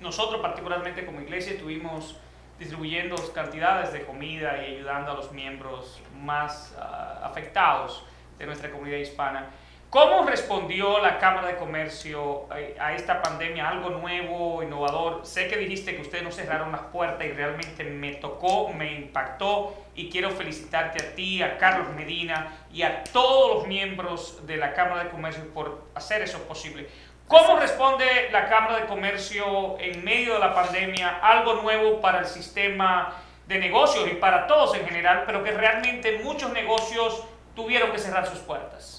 nosotros 0.00 0.40
particularmente 0.40 1.06
como 1.06 1.20
iglesia 1.20 1.52
estuvimos 1.52 2.16
distribuyendo 2.58 3.16
cantidades 3.32 3.92
de 3.92 4.04
comida 4.04 4.66
y 4.66 4.76
ayudando 4.76 5.12
a 5.12 5.14
los 5.14 5.30
miembros 5.32 6.00
más 6.22 6.74
ah, 6.78 7.20
afectados 7.22 8.02
de 8.38 8.46
nuestra 8.46 8.70
comunidad 8.70 8.98
hispana. 8.98 9.50
¿Cómo 9.96 10.26
respondió 10.26 10.98
la 10.98 11.18
Cámara 11.18 11.48
de 11.48 11.56
Comercio 11.56 12.48
eh, 12.54 12.76
a 12.78 12.92
esta 12.92 13.22
pandemia? 13.22 13.66
Algo 13.66 13.88
nuevo, 13.88 14.62
innovador. 14.62 15.24
Sé 15.24 15.48
que 15.48 15.56
dijiste 15.56 15.96
que 15.96 16.02
ustedes 16.02 16.22
no 16.22 16.30
cerraron 16.30 16.70
las 16.70 16.82
puertas 16.92 17.26
y 17.26 17.30
realmente 17.30 17.82
me 17.82 18.12
tocó, 18.12 18.68
me 18.74 18.92
impactó 18.92 19.74
y 19.94 20.10
quiero 20.10 20.32
felicitarte 20.32 21.02
a 21.02 21.14
ti, 21.14 21.42
a 21.42 21.56
Carlos 21.56 21.88
Medina 21.96 22.58
y 22.70 22.82
a 22.82 23.04
todos 23.04 23.54
los 23.54 23.66
miembros 23.66 24.46
de 24.46 24.58
la 24.58 24.74
Cámara 24.74 25.04
de 25.04 25.08
Comercio 25.08 25.48
por 25.54 25.86
hacer 25.94 26.20
eso 26.20 26.40
posible. 26.42 26.90
¿Cómo 27.26 27.58
responde 27.58 28.28
la 28.30 28.50
Cámara 28.50 28.80
de 28.80 28.84
Comercio 28.84 29.78
en 29.78 30.04
medio 30.04 30.34
de 30.34 30.40
la 30.40 30.54
pandemia? 30.54 31.20
Algo 31.22 31.54
nuevo 31.62 32.02
para 32.02 32.18
el 32.18 32.26
sistema 32.26 33.14
de 33.46 33.58
negocios 33.58 34.06
y 34.12 34.16
para 34.16 34.46
todos 34.46 34.76
en 34.76 34.84
general, 34.84 35.22
pero 35.24 35.42
que 35.42 35.52
realmente 35.52 36.20
muchos 36.22 36.52
negocios 36.52 37.24
tuvieron 37.54 37.92
que 37.92 37.98
cerrar 37.98 38.26
sus 38.26 38.40
puertas. 38.40 38.95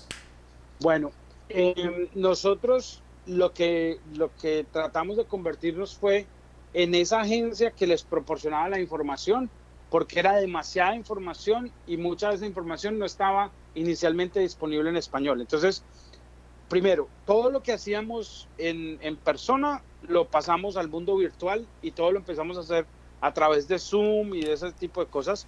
Bueno, 0.80 1.12
em, 1.50 2.08
nosotros 2.14 3.02
lo 3.26 3.54
que, 3.54 4.00
lo 4.14 4.36
que 4.36 4.66
tratamos 4.72 5.18
de 5.18 5.26
convertirnos 5.26 5.96
fue 5.96 6.26
en 6.74 6.94
esa 6.96 7.22
agencia 7.22 7.72
que 7.72 7.88
les 7.88 8.04
proporcionaba 8.04 8.70
la 8.70 8.80
información, 8.80 9.50
porque 9.90 10.20
era 10.20 10.36
demasiada 10.36 10.96
información 10.96 11.72
y 11.88 11.98
mucha 11.98 12.30
de 12.30 12.36
esa 12.36 12.46
información 12.46 13.00
no 13.00 13.06
estaba 13.06 13.52
inicialmente 13.74 14.40
disponible 14.40 14.90
en 14.90 14.98
español. 14.98 15.42
Entonces, 15.42 15.84
primero, 16.70 17.08
todo 17.26 17.50
lo 17.50 17.64
que 17.64 17.74
hacíamos 17.74 18.48
en, 18.58 19.00
en 19.02 19.16
persona 19.16 19.82
lo 20.08 20.26
pasamos 20.26 20.78
al 20.78 20.90
mundo 20.90 21.16
virtual 21.16 21.66
y 21.82 21.92
todo 21.92 22.12
lo 22.12 22.20
empezamos 22.20 22.58
a 22.58 22.62
hacer 22.62 22.86
a 23.22 23.34
través 23.34 23.68
de 23.68 23.80
Zoom 23.80 24.36
y 24.36 24.42
de 24.42 24.54
ese 24.54 24.72
tipo 24.74 25.04
de 25.04 25.10
cosas. 25.10 25.48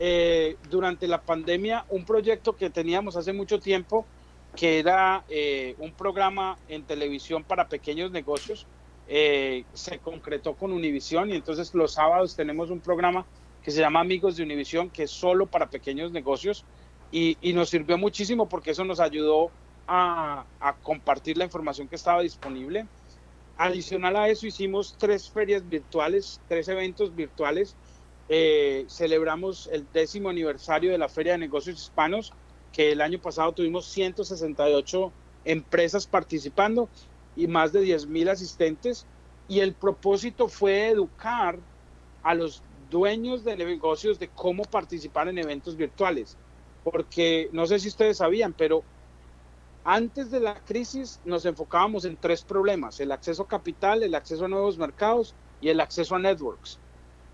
Eh, 0.00 0.56
durante 0.70 1.08
la 1.08 1.22
pandemia, 1.22 1.84
un 1.88 2.04
proyecto 2.04 2.56
que 2.56 2.70
teníamos 2.70 3.16
hace 3.16 3.32
mucho 3.32 3.58
tiempo 3.58 4.06
que 4.56 4.78
era 4.78 5.24
eh, 5.28 5.74
un 5.78 5.92
programa 5.92 6.58
en 6.68 6.82
televisión 6.84 7.44
para 7.44 7.68
pequeños 7.68 8.10
negocios. 8.10 8.66
Eh, 9.10 9.64
se 9.72 9.98
concretó 9.98 10.54
con 10.54 10.72
Univisión 10.72 11.30
y 11.30 11.34
entonces 11.34 11.74
los 11.74 11.94
sábados 11.94 12.36
tenemos 12.36 12.70
un 12.70 12.80
programa 12.80 13.24
que 13.62 13.70
se 13.70 13.80
llama 13.80 14.00
Amigos 14.00 14.36
de 14.36 14.42
Univisión, 14.42 14.90
que 14.90 15.04
es 15.04 15.10
solo 15.10 15.46
para 15.46 15.70
pequeños 15.70 16.12
negocios 16.12 16.64
y, 17.10 17.36
nos 17.54 17.70
sirvió 17.70 17.96
muchísimo 17.96 18.48
porque 18.48 18.72
eso 18.72 18.84
nos 18.84 19.00
ayudó 19.00 19.50
a, 19.86 20.44
compartir 20.82 21.38
la 21.38 21.44
información 21.44 21.88
que 21.88 21.96
estaba 21.96 22.20
disponible. 22.22 22.86
Adicional 23.56 24.16
a 24.16 24.28
eso 24.28 24.46
hicimos 24.46 24.94
tres 24.98 25.30
ferias 25.30 25.68
virtuales, 25.68 26.40
tres 26.48 26.68
eventos 26.68 27.14
virtuales. 27.14 27.76
Eh, 28.28 28.84
celebramos 28.88 29.68
el 29.72 29.86
décimo 29.92 30.28
aniversario 30.28 30.92
de 30.92 30.98
la 30.98 31.08
Feria 31.08 31.32
de 31.32 31.38
Negocios 31.38 31.80
Hispanos 31.80 32.32
que 32.72 32.92
el 32.92 33.00
año 33.00 33.18
pasado 33.20 33.52
tuvimos 33.52 33.86
168 33.86 35.12
empresas 35.44 36.06
participando 36.06 36.88
y 37.36 37.46
más 37.46 37.72
de 37.72 37.80
10 37.80 38.06
mil 38.06 38.28
asistentes 38.28 39.06
y 39.48 39.60
el 39.60 39.74
propósito 39.74 40.48
fue 40.48 40.88
educar 40.88 41.58
a 42.22 42.34
los 42.34 42.62
dueños 42.90 43.44
de 43.44 43.56
negocios 43.56 44.18
de 44.18 44.28
cómo 44.28 44.64
participar 44.64 45.28
en 45.28 45.38
eventos 45.38 45.76
virtuales. 45.76 46.36
Porque 46.84 47.48
no 47.52 47.66
sé 47.66 47.78
si 47.78 47.88
ustedes 47.88 48.18
sabían, 48.18 48.52
pero 48.52 48.82
antes 49.84 50.30
de 50.30 50.40
la 50.40 50.62
crisis 50.64 51.20
nos 51.24 51.46
enfocábamos 51.46 52.04
en 52.04 52.16
tres 52.16 52.42
problemas, 52.42 53.00
el 53.00 53.12
acceso 53.12 53.44
a 53.44 53.48
capital, 53.48 54.02
el 54.02 54.14
acceso 54.14 54.44
a 54.44 54.48
nuevos 54.48 54.76
mercados 54.76 55.34
y 55.60 55.68
el 55.68 55.80
acceso 55.80 56.14
a 56.14 56.18
networks. 56.18 56.78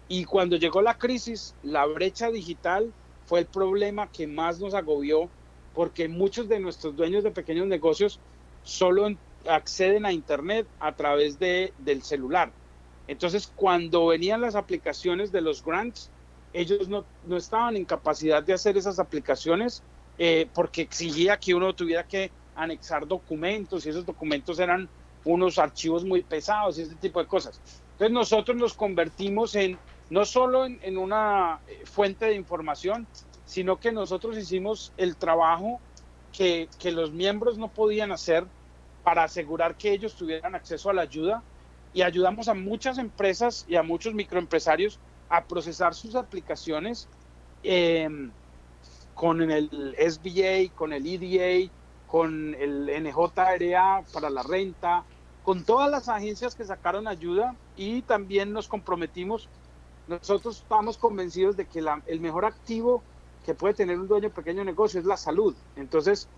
Y 0.07 0.25
cuando 0.25 0.57
llegó 0.57 0.83
la 0.83 0.99
crisis, 0.99 1.55
la 1.63 1.87
brecha 1.87 2.31
digital 2.31 2.93
fue 3.27 3.41
el 3.41 3.47
problema 3.47 4.09
que 4.09 4.27
más 4.27 4.61
nos 4.61 4.75
agobió 4.75 5.29
porque 5.75 6.09
muchos 6.09 6.49
de 6.49 6.61
nuestros 6.61 6.97
dueños 6.97 7.25
de 7.25 7.31
pequeños 7.31 7.67
negocios 7.67 8.21
solo 8.63 9.09
acceden 9.49 10.07
a 10.07 10.13
Internet 10.13 10.67
a 10.79 10.95
través 10.95 11.39
de, 11.39 11.73
del 11.79 12.03
celular. 12.03 12.53
Entonces, 13.07 13.53
cuando 13.55 14.07
venían 14.07 14.41
las 14.41 14.55
aplicaciones 14.55 15.31
de 15.33 15.43
los 15.43 15.63
grants, 15.63 16.11
ellos 16.53 16.89
no, 16.89 17.05
no 17.27 17.37
estaban 17.37 17.77
en 17.77 17.85
capacidad 17.85 18.43
de 18.43 18.53
hacer 18.53 18.77
esas 18.77 18.99
aplicaciones 18.99 19.83
eh, 20.17 20.49
porque 20.55 20.83
exigía 20.83 21.37
que 21.37 21.55
uno 21.55 21.75
tuviera 21.75 22.05
que 22.05 22.31
anexar 22.55 23.07
documentos 23.07 23.85
y 23.85 23.89
esos 23.89 24.07
documentos 24.07 24.61
eran 24.61 24.89
unos 25.25 25.59
archivos 25.59 26.05
muy 26.05 26.23
pesados 26.23 26.79
y 26.79 26.83
ese 26.83 26.95
tipo 26.95 27.21
de 27.21 27.27
cosas. 27.27 27.61
Entonces 27.93 28.13
nosotros 28.13 28.57
nos 28.57 28.75
convertimos 28.75 29.55
en 29.57 29.79
no 30.15 30.25
solo 30.25 30.65
en, 30.65 30.97
una 30.97 31.59
eh, 31.67 31.83
fuente 31.87 32.27
de 32.27 32.37
información, 32.37 33.05
sino 33.47 33.81
que 33.81 33.91
nosotros 33.91 34.39
hicimos 34.39 34.93
el 34.97 35.17
trabajo 35.17 35.81
que, 36.33 36.69
que, 36.79 36.93
los 36.93 37.11
miembros 37.11 37.59
no 37.59 37.67
podían 37.67 38.13
hacer 38.13 38.45
para 39.03 39.25
asegurar 39.25 39.75
que 39.75 39.91
ellos 39.91 40.15
tuvieran 40.15 40.55
acceso 40.55 40.89
a 40.89 40.93
la 40.93 41.03
ayuda. 41.03 41.43
Y 41.93 42.03
ayudamos 42.03 42.47
a 42.47 42.55
muchas 42.55 42.99
empresas 42.99 43.67
y 43.69 43.75
a 43.75 43.83
muchos 43.83 44.15
microempresarios 44.15 45.01
a 45.29 45.43
procesar 45.47 45.95
sus 45.95 46.15
aplicaciones 46.15 47.09
em, 47.65 48.31
con 49.17 49.51
el 49.51 49.97
SBA, 49.99 50.73
con 50.77 50.93
el 50.93 51.05
EDA, 51.09 51.73
con 52.07 52.55
el 52.55 52.87
NJRA 53.03 54.05
para 54.13 54.31
la 54.31 54.45
renta, 54.45 55.03
con 55.43 55.65
todas 55.65 55.91
las 55.91 56.09
agencias 56.09 56.55
que 56.55 56.65
sacaron 56.65 57.09
ayuda. 57.09 57.57
Y 57.77 58.03
también 58.03 58.53
nos 58.53 58.69
comprometimos 58.69 59.49
nosotros 60.07 60.59
estamos 60.59 60.99
convencidos 60.99 61.57
de 61.57 61.67
que 61.67 61.83
el 62.07 62.21
mejor 62.21 62.45
activo 62.45 63.03
que 63.45 63.55
puede 63.55 63.75
tener 63.75 63.99
un 63.99 64.09
dueño 64.09 64.29
de 64.29 64.35
pequeño 64.35 64.65
negocio 64.65 65.01
es 65.01 65.07
la 65.07 65.17
salud. 65.17 65.55
Entonces, 65.77 66.29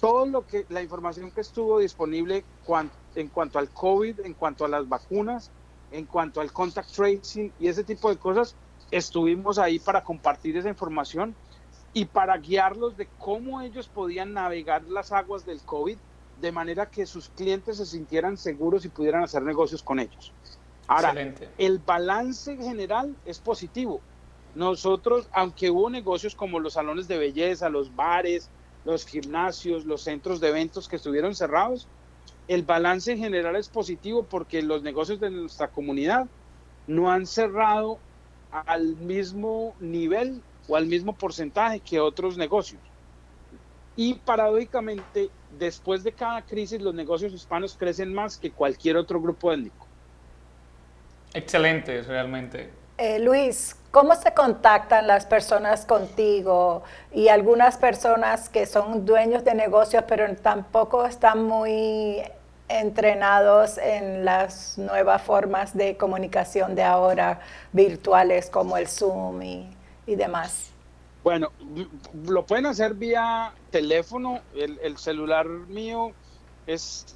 todo 0.00 0.26
lo 0.26 0.46
que 0.46 0.66
la 0.68 0.82
información 0.82 1.30
que 1.30 1.40
estuvo 1.40 1.78
disponible 1.78 2.44
en 3.14 3.28
cuanto 3.28 3.58
al 3.58 3.70
COVID, 3.70 4.20
en 4.20 4.34
cuanto 4.34 4.64
a 4.64 4.68
las 4.68 4.88
vacunas, 4.88 5.50
en 5.90 6.06
cuanto 6.06 6.40
al 6.40 6.52
contact 6.52 6.90
tracing 6.90 7.52
y 7.58 7.68
ese 7.68 7.84
tipo 7.84 8.08
de 8.10 8.16
cosas, 8.16 8.56
estuvimos 8.90 9.58
ahí 9.58 9.78
para 9.78 10.02
compartir 10.02 10.56
esa 10.56 10.68
información 10.68 11.34
y 11.92 12.04
para 12.06 12.36
guiarlos 12.36 12.96
de 12.96 13.08
cómo 13.18 13.60
ellos 13.60 13.88
podían 13.88 14.32
navegar 14.32 14.82
las 14.84 15.12
aguas 15.12 15.46
del 15.46 15.62
COVID 15.62 15.96
de 16.40 16.52
manera 16.52 16.90
que 16.90 17.06
sus 17.06 17.28
clientes 17.28 17.76
se 17.76 17.86
sintieran 17.86 18.36
seguros 18.36 18.84
y 18.84 18.88
pudieran 18.88 19.22
hacer 19.22 19.42
negocios 19.42 19.82
con 19.82 20.00
ellos. 20.00 20.32
Ahora, 20.86 21.14
el 21.58 21.78
balance 21.78 22.56
general 22.56 23.16
es 23.24 23.38
positivo. 23.38 24.02
Nosotros, 24.54 25.28
aunque 25.32 25.70
hubo 25.70 25.90
negocios 25.90 26.34
como 26.34 26.60
los 26.60 26.74
salones 26.74 27.08
de 27.08 27.18
belleza, 27.18 27.68
los 27.68 27.94
bares, 27.94 28.50
los 28.84 29.06
gimnasios, 29.06 29.84
los 29.84 30.02
centros 30.02 30.40
de 30.40 30.48
eventos 30.48 30.88
que 30.88 30.96
estuvieron 30.96 31.34
cerrados, 31.34 31.88
el 32.46 32.62
balance 32.62 33.12
en 33.12 33.18
general 33.18 33.56
es 33.56 33.68
positivo 33.68 34.24
porque 34.24 34.62
los 34.62 34.82
negocios 34.82 35.18
de 35.18 35.30
nuestra 35.30 35.68
comunidad 35.68 36.26
no 36.86 37.10
han 37.10 37.26
cerrado 37.26 37.98
al 38.50 38.96
mismo 38.96 39.74
nivel 39.80 40.42
o 40.68 40.76
al 40.76 40.86
mismo 40.86 41.14
porcentaje 41.16 41.80
que 41.80 42.00
otros 42.00 42.36
negocios. 42.36 42.82
Y 43.96 44.14
paradójicamente, 44.14 45.30
después 45.58 46.02
de 46.02 46.12
cada 46.12 46.42
crisis, 46.42 46.80
los 46.80 46.94
negocios 46.94 47.32
hispanos 47.32 47.76
crecen 47.76 48.12
más 48.12 48.38
que 48.38 48.50
cualquier 48.50 48.96
otro 48.96 49.20
grupo 49.20 49.52
étnico. 49.52 49.83
Excelente, 51.34 52.02
realmente. 52.02 52.70
Eh, 52.96 53.18
Luis, 53.18 53.76
¿cómo 53.90 54.14
se 54.14 54.32
contactan 54.32 55.06
las 55.06 55.26
personas 55.26 55.84
contigo 55.84 56.84
y 57.12 57.28
algunas 57.28 57.76
personas 57.76 58.48
que 58.48 58.66
son 58.66 59.04
dueños 59.04 59.44
de 59.44 59.54
negocios 59.54 60.04
pero 60.06 60.32
tampoco 60.36 61.04
están 61.04 61.44
muy 61.44 62.22
entrenados 62.68 63.78
en 63.78 64.24
las 64.24 64.78
nuevas 64.78 65.22
formas 65.22 65.76
de 65.76 65.96
comunicación 65.96 66.74
de 66.74 66.84
ahora, 66.84 67.40
virtuales 67.72 68.48
como 68.48 68.76
el 68.76 68.88
Zoom 68.88 69.42
y, 69.42 69.76
y 70.06 70.14
demás? 70.14 70.70
Bueno, 71.24 71.50
lo 72.26 72.44
pueden 72.44 72.66
hacer 72.66 72.92
vía 72.92 73.54
teléfono. 73.70 74.40
El, 74.54 74.98
celular 74.98 75.46
mío 75.48 76.12
es 76.66 77.06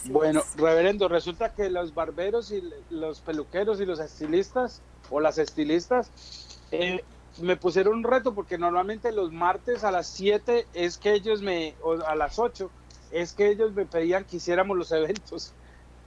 bueno, 0.06 0.42
reverendo, 0.58 1.08
resulta 1.08 1.54
que 1.54 1.70
los 1.70 1.94
barberos 1.94 2.52
y 2.52 2.64
los 2.90 3.22
peluqueros 3.22 3.80
y 3.80 3.86
los 3.86 4.00
estilistas 4.00 4.82
o 5.12 5.20
las 5.20 5.38
estilistas 5.38 6.60
eh, 6.72 7.04
me 7.42 7.56
pusieron 7.58 7.98
un 7.98 8.04
reto 8.04 8.34
porque 8.34 8.58
normalmente 8.58 9.12
los 9.12 9.32
martes 9.32 9.84
a 9.84 9.92
las 9.92 10.08
7 10.08 10.66
es 10.74 10.98
que 10.98 11.14
ellos 11.14 11.44
me, 11.44 11.76
o 11.84 11.94
a 11.94 12.16
las 12.16 12.40
8, 12.40 12.72
es 13.12 13.34
que 13.34 13.50
ellos 13.50 13.74
me 13.74 13.86
pedían 13.86 14.26
que 14.26 14.38
hiciéramos 14.38 14.76
los 14.76 14.92
eventos 14.92 15.54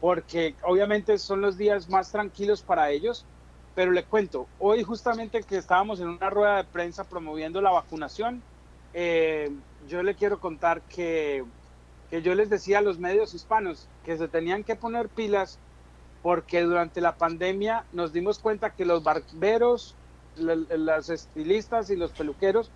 porque 0.01 0.57
obviamente 0.63 1.19
son 1.19 1.41
los 1.41 1.57
días 1.57 1.89
más 1.89 2.11
tranquilos 2.11 2.63
para 2.63 2.91
ellos. 2.91 3.27
Pero 3.75 3.93
le 3.93 4.05
cuento, 4.05 4.49
hoy 4.59 4.83
justamente 4.83 5.43
que 5.43 5.59
estábamos 5.59 6.01
en 6.01 6.09
una 6.09 6.31
rueda 6.31 6.57
de 6.57 6.65
prensa 6.65 7.05
promoviendo 7.05 7.61
la 7.61 7.71
vacunación, 7.71 8.43
eh, 8.95 9.51
yo 9.87 10.03
le 10.03 10.15
quiero 10.15 10.41
contar 10.41 10.81
que, 10.83 11.45
que 12.09 12.23
yo 12.23 12.35
les 12.35 12.49
decía 12.49 12.79
a 12.79 12.83
los 12.83 12.99
medios 12.99 13.35
hispanos 13.35 13.91
que 14.03 14.17
se 14.17 14.29
tenían 14.29 14.65
que 14.65 14.77
poner 14.77 15.11
pilas 15.11 15.59
porque 16.23 16.63
durante 16.63 17.01
la 17.01 17.19
pandemia 17.19 17.85
nos 17.93 18.13
dimos 18.13 18.39
cuenta 18.39 18.75
que 18.75 18.87
los 18.87 19.03
barberos, 19.03 19.95
las 20.35 21.11
estilistas 21.11 21.91
y 21.91 21.97
los 21.97 22.13
peluqueros 22.13 22.73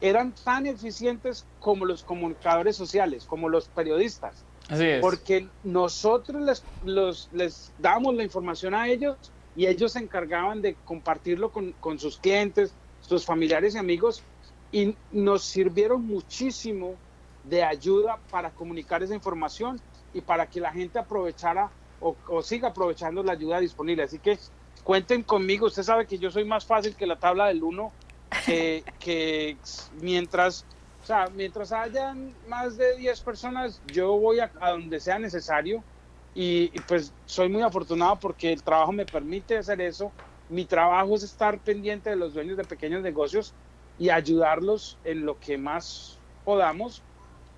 eran 0.00 0.34
tan 0.34 0.66
eficientes 0.66 1.46
como 1.58 1.84
los 1.84 2.02
comunicadores 2.02 2.76
sociales, 2.76 3.24
como 3.24 3.48
los 3.48 3.68
periodistas. 3.68 4.44
Porque 5.00 5.48
nosotros 5.64 6.42
les, 6.42 6.64
los, 6.84 7.28
les 7.32 7.72
damos 7.78 8.14
la 8.14 8.22
información 8.22 8.74
a 8.74 8.88
ellos 8.88 9.16
y 9.54 9.66
ellos 9.66 9.92
se 9.92 9.98
encargaban 9.98 10.62
de 10.62 10.74
compartirlo 10.84 11.50
con, 11.50 11.72
con 11.72 11.98
sus 11.98 12.18
clientes, 12.18 12.74
sus 13.00 13.24
familiares 13.24 13.74
y 13.74 13.78
amigos 13.78 14.22
y 14.70 14.96
nos 15.10 15.44
sirvieron 15.44 16.06
muchísimo 16.06 16.94
de 17.44 17.62
ayuda 17.62 18.18
para 18.30 18.50
comunicar 18.50 19.02
esa 19.02 19.14
información 19.14 19.80
y 20.14 20.20
para 20.20 20.48
que 20.48 20.60
la 20.60 20.72
gente 20.72 20.98
aprovechara 20.98 21.70
o, 22.00 22.16
o, 22.28 22.42
siga 22.42 22.68
aprovechando 22.68 23.22
la 23.22 23.32
ayuda 23.32 23.60
disponible. 23.60 24.02
Así 24.02 24.18
que 24.18 24.38
cuenten 24.82 25.22
conmigo, 25.22 25.66
usted 25.66 25.82
sabe 25.82 26.06
que 26.06 26.18
yo 26.18 26.30
soy 26.30 26.44
más 26.44 26.64
fácil 26.64 26.96
que 26.96 27.06
la 27.06 27.18
tabla 27.18 27.46
del 27.48 27.62
1, 27.62 27.92
que, 28.46 28.82
que 28.98 29.56
mientras 30.00 30.64
o 31.02 31.04
sea, 31.04 31.26
mientras 31.34 31.72
hayan 31.72 32.32
más 32.46 32.76
de 32.76 32.96
10 32.96 33.22
personas, 33.22 33.82
yo 33.86 34.16
voy 34.18 34.38
a, 34.38 34.52
donde 34.70 35.00
sea 35.00 35.18
necesario 35.18 35.82
y, 36.32 36.68
pues 36.82 37.12
soy 37.24 37.48
muy 37.48 37.62
afortunado 37.62 38.20
porque 38.20 38.52
el 38.52 38.62
trabajo 38.62 38.92
me 38.92 39.04
permite 39.04 39.58
hacer 39.58 39.80
eso. 39.80 40.12
Mi 40.48 40.64
trabajo 40.64 41.16
es 41.16 41.24
estar 41.24 41.58
pendiente 41.58 42.10
de 42.10 42.16
los 42.16 42.34
dueños 42.34 42.56
de 42.56 42.62
pequeños 42.62 43.02
negocios 43.02 43.52
y 43.98 44.10
ayudarlos 44.10 44.96
en 45.02 45.26
lo 45.26 45.40
que 45.40 45.58
más 45.58 46.20
podamos. 46.44 47.02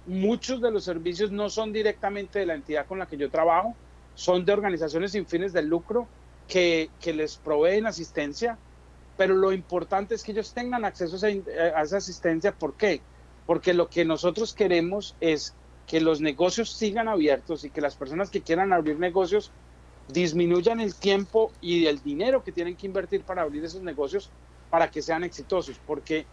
Muchos 0.06 0.62
de 0.62 0.70
los 0.70 0.84
servicios 0.84 1.30
no 1.30 1.50
son 1.50 1.70
directamente 1.70 2.38
de 2.38 2.46
la 2.46 2.54
entidad 2.54 2.86
con 2.86 2.98
la 2.98 3.06
que 3.06 3.18
yo 3.18 3.30
trabajo, 3.30 3.76
son 4.14 4.46
de 4.46 4.54
organizaciones 4.54 5.12
sin 5.12 5.26
fines 5.26 5.52
de 5.52 5.62
lucro 5.62 6.08
que, 6.46 6.88
que 6.98 7.12
les 7.12 7.36
proveen 7.36 7.86
asistencia, 7.86 8.58
pero 9.16 9.34
lo 9.34 9.52
importante 9.52 10.14
es 10.14 10.24
que 10.24 10.32
ellos 10.32 10.54
tengan 10.54 10.86
acceso 10.86 11.14
a 11.14 11.28
esa, 11.28 11.52
a 11.78 11.82
esa 11.82 11.96
asistencia. 11.98 12.52
¿Por 12.52 12.76
qué? 12.76 13.06
Porque 13.46 13.74
lo 13.74 13.88
que 13.88 14.04
nosotros 14.04 14.54
queremos 14.54 15.16
es 15.20 15.54
que 15.86 16.00
los 16.00 16.20
negocios 16.20 16.70
sigan 16.70 17.08
abiertos 17.08 17.64
y 17.64 17.70
que 17.70 17.80
las 17.80 17.96
personas 17.96 18.30
que 18.30 18.40
quieran 18.40 18.72
abrir 18.72 18.98
negocios 18.98 19.50
disminuyan 20.08 20.80
el 20.80 20.94
tiempo 20.94 21.50
y 21.60 21.86
el 21.86 22.02
dinero 22.02 22.42
que 22.42 22.52
tienen 22.52 22.76
que 22.76 22.86
invertir 22.86 23.22
para 23.22 23.42
abrir 23.42 23.64
esos 23.64 23.82
negocios 23.82 24.30
para 24.70 24.90
que 24.90 25.02
sean 25.02 25.24
exitosos, 25.24 25.80
porque 25.86 26.26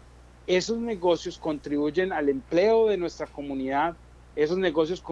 esos 0.46 0.78
negocios 0.78 1.38
contribuyen 1.38 2.12
al 2.12 2.28
empleo 2.28 2.88
de 2.88 2.96
nuestra 2.96 3.26
comunidad, 3.26 3.94
esos 4.34 4.58
negocios 4.58 5.02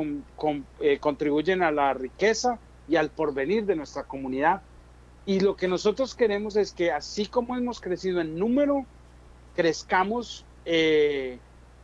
eh, 0.81 0.99
contribuyen 0.99 1.63
a 1.63 1.71
la 1.71 1.95
riqueza 1.95 2.59
y 2.89 2.97
al 2.97 3.11
porvenir 3.11 3.67
de 3.67 3.77
nuestra 3.77 4.05
comunidad. 4.05 4.63
Y 5.27 5.41
lo 5.41 5.55
que 5.55 5.69
nosotros 5.69 6.15
queremos 6.15 6.57
es 6.57 6.73
que 6.73 6.91
así 6.91 7.27
como 7.27 7.57
hemos 7.57 7.81
crecido 7.81 8.21
en 8.21 8.39
número, 8.39 8.85
crezcamos 9.55 10.45
eh, 10.65 11.39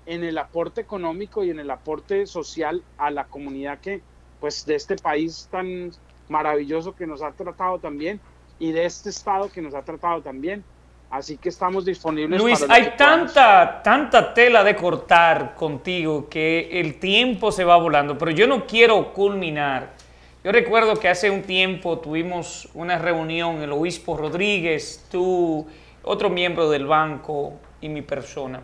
en 0.06 0.24
el 0.24 0.38
aporte 0.38 0.80
económico 0.80 1.44
y 1.44 1.50
en 1.50 1.58
el 1.58 1.70
aporte 1.70 2.26
social 2.26 2.82
a 2.96 3.10
la 3.10 3.24
comunidad 3.24 3.80
que, 3.80 4.00
pues, 4.40 4.64
de 4.64 4.76
este 4.76 4.96
país 4.96 5.48
tan 5.50 5.90
maravilloso 6.28 6.94
que 6.94 7.06
nos 7.06 7.22
ha 7.22 7.32
tratado 7.32 7.78
también 7.78 8.20
y 8.58 8.72
de 8.72 8.84
este 8.84 9.10
estado 9.10 9.50
que 9.50 9.60
nos 9.60 9.74
ha 9.74 9.82
tratado 9.82 10.22
también. 10.22 10.64
Así 11.08 11.36
que 11.36 11.48
estamos 11.48 11.84
disponibles. 11.84 12.40
Luis, 12.40 12.66
hay 12.68 12.94
tanta, 12.96 13.80
tanta 13.82 14.34
tela 14.34 14.64
de 14.64 14.74
cortar 14.74 15.54
contigo 15.54 16.28
que 16.28 16.80
el 16.80 16.98
tiempo 16.98 17.52
se 17.52 17.64
va 17.64 17.76
volando, 17.76 18.18
pero 18.18 18.32
yo 18.32 18.46
no 18.48 18.66
quiero 18.66 19.12
culminar. 19.12 19.94
Yo 20.42 20.52
recuerdo 20.52 20.96
que 20.96 21.08
hace 21.08 21.30
un 21.30 21.42
tiempo 21.42 21.98
tuvimos 21.98 22.68
una 22.74 22.98
reunión, 22.98 23.62
el 23.62 23.72
obispo 23.72 24.16
Rodríguez, 24.16 25.06
tú, 25.10 25.66
otro 26.02 26.28
miembro 26.28 26.70
del 26.70 26.86
banco 26.86 27.54
y 27.80 27.88
mi 27.88 28.02
persona. 28.02 28.60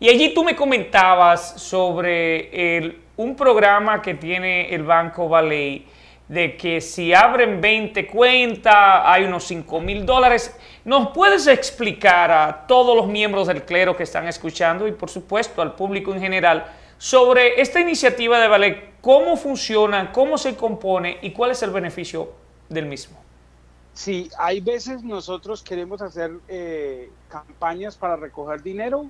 Y 0.00 0.08
allí 0.08 0.32
tú 0.32 0.44
me 0.44 0.54
comentabas 0.54 1.60
sobre 1.60 3.00
un 3.16 3.34
programa 3.34 4.00
que 4.00 4.14
tiene 4.14 4.72
el 4.72 4.84
Banco 4.84 5.28
Valley 5.28 5.86
de 6.28 6.56
que 6.56 6.80
si 6.80 7.12
abren 7.12 7.60
20 7.60 8.06
cuentas 8.06 9.02
hay 9.04 9.24
unos 9.24 9.44
5 9.44 9.80
mil 9.80 10.06
dólares. 10.06 10.56
¿Nos 10.84 11.08
puedes 11.10 11.46
explicar 11.46 12.30
a 12.30 12.66
todos 12.66 12.94
los 12.94 13.08
miembros 13.08 13.48
del 13.48 13.64
clero 13.64 13.96
que 13.96 14.02
están 14.04 14.28
escuchando 14.28 14.86
y 14.86 14.92
por 14.92 15.10
supuesto 15.10 15.62
al 15.62 15.74
público 15.74 16.14
en 16.14 16.20
general 16.20 16.66
sobre 16.98 17.60
esta 17.60 17.80
iniciativa 17.80 18.38
de 18.38 18.48
Valle, 18.48 18.90
cómo 19.00 19.36
funciona, 19.36 20.12
cómo 20.12 20.36
se 20.36 20.54
compone 20.54 21.18
y 21.22 21.32
cuál 21.32 21.52
es 21.52 21.62
el 21.62 21.70
beneficio 21.70 22.32
del 22.68 22.86
mismo? 22.86 23.18
Sí, 23.94 24.30
hay 24.38 24.60
veces 24.60 25.02
nosotros 25.02 25.62
queremos 25.62 26.02
hacer 26.02 26.30
eh, 26.46 27.10
campañas 27.28 27.96
para 27.96 28.16
recoger 28.16 28.62
dinero 28.62 29.06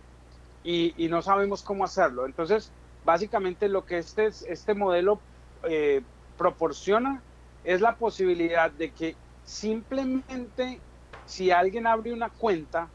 y, 0.71 1.09
no 1.09 1.23
sabemos 1.23 1.63
cómo 1.63 1.85
hacerlo. 1.85 2.27
Entonces, 2.27 2.71
básicamente 3.05 3.69
lo 3.69 3.87
que 3.87 3.97
este, 3.97 4.27
este 4.27 4.75
modelo 4.75 5.19
eh, 5.63 6.03
proporciona 6.37 7.23
es 7.65 7.81
la 7.81 7.97
posibilidad 7.97 8.71
de 8.71 8.91
que 8.91 9.17
simplemente 9.45 10.79
si 11.25 11.51
alguien 11.51 11.87
abre 11.87 12.13
una 12.13 12.29
cuenta, 12.29 12.89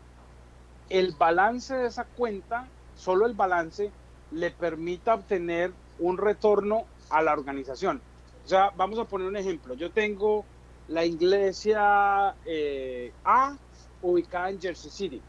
el 0.90 1.14
balance 1.18 1.76
de 1.76 1.88
esa 1.88 2.04
cuenta, 2.04 2.68
solo 2.96 3.26
el 3.26 3.34
balance, 3.34 3.90
le 4.32 4.52
permita 4.52 5.16
obtener 5.16 5.72
un 5.98 6.18
retorno 6.18 6.86
a 7.10 7.24
la 7.24 7.34
organización. 7.34 8.02
O 8.46 8.48
sea, 8.48 8.72
vamos 8.76 9.00
a 9.00 9.06
poner 9.06 9.28
un 9.28 9.38
ejemplo. 9.38 9.74
Yo 9.74 9.90
tengo 9.90 10.46
la 10.90 11.06
iglesia 11.06 12.36
eh, 12.46 13.12
A 13.24 13.56
ubicada 14.04 14.52
en 14.52 14.62
Jersey 14.62 14.92
City 14.92 15.22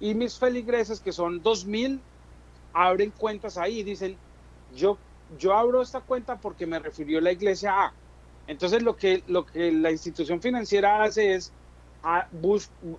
y 0.00 0.14
mis 0.14 0.38
feligreses, 0.38 1.00
que 1.00 1.12
son 1.12 1.42
2.000, 1.42 2.00
abren 2.72 3.10
cuentas 3.10 3.56
ahí 3.56 3.80
y 3.80 3.82
dicen, 3.82 4.16
yo 4.74 4.98
yo 5.38 5.54
abro 5.54 5.82
esta 5.82 6.00
cuenta 6.00 6.36
porque 6.36 6.66
me 6.66 6.78
refirió 6.78 7.20
la 7.20 7.32
iglesia 7.32 7.86
A. 7.86 7.92
Entonces 8.46 8.82
lo 8.82 8.96
que, 8.96 9.22
lo 9.26 9.44
que 9.44 9.72
la 9.72 9.90
institución 9.90 10.40
financiera 10.40 11.02
hace 11.02 11.34
es 11.34 11.52
a, 12.02 12.28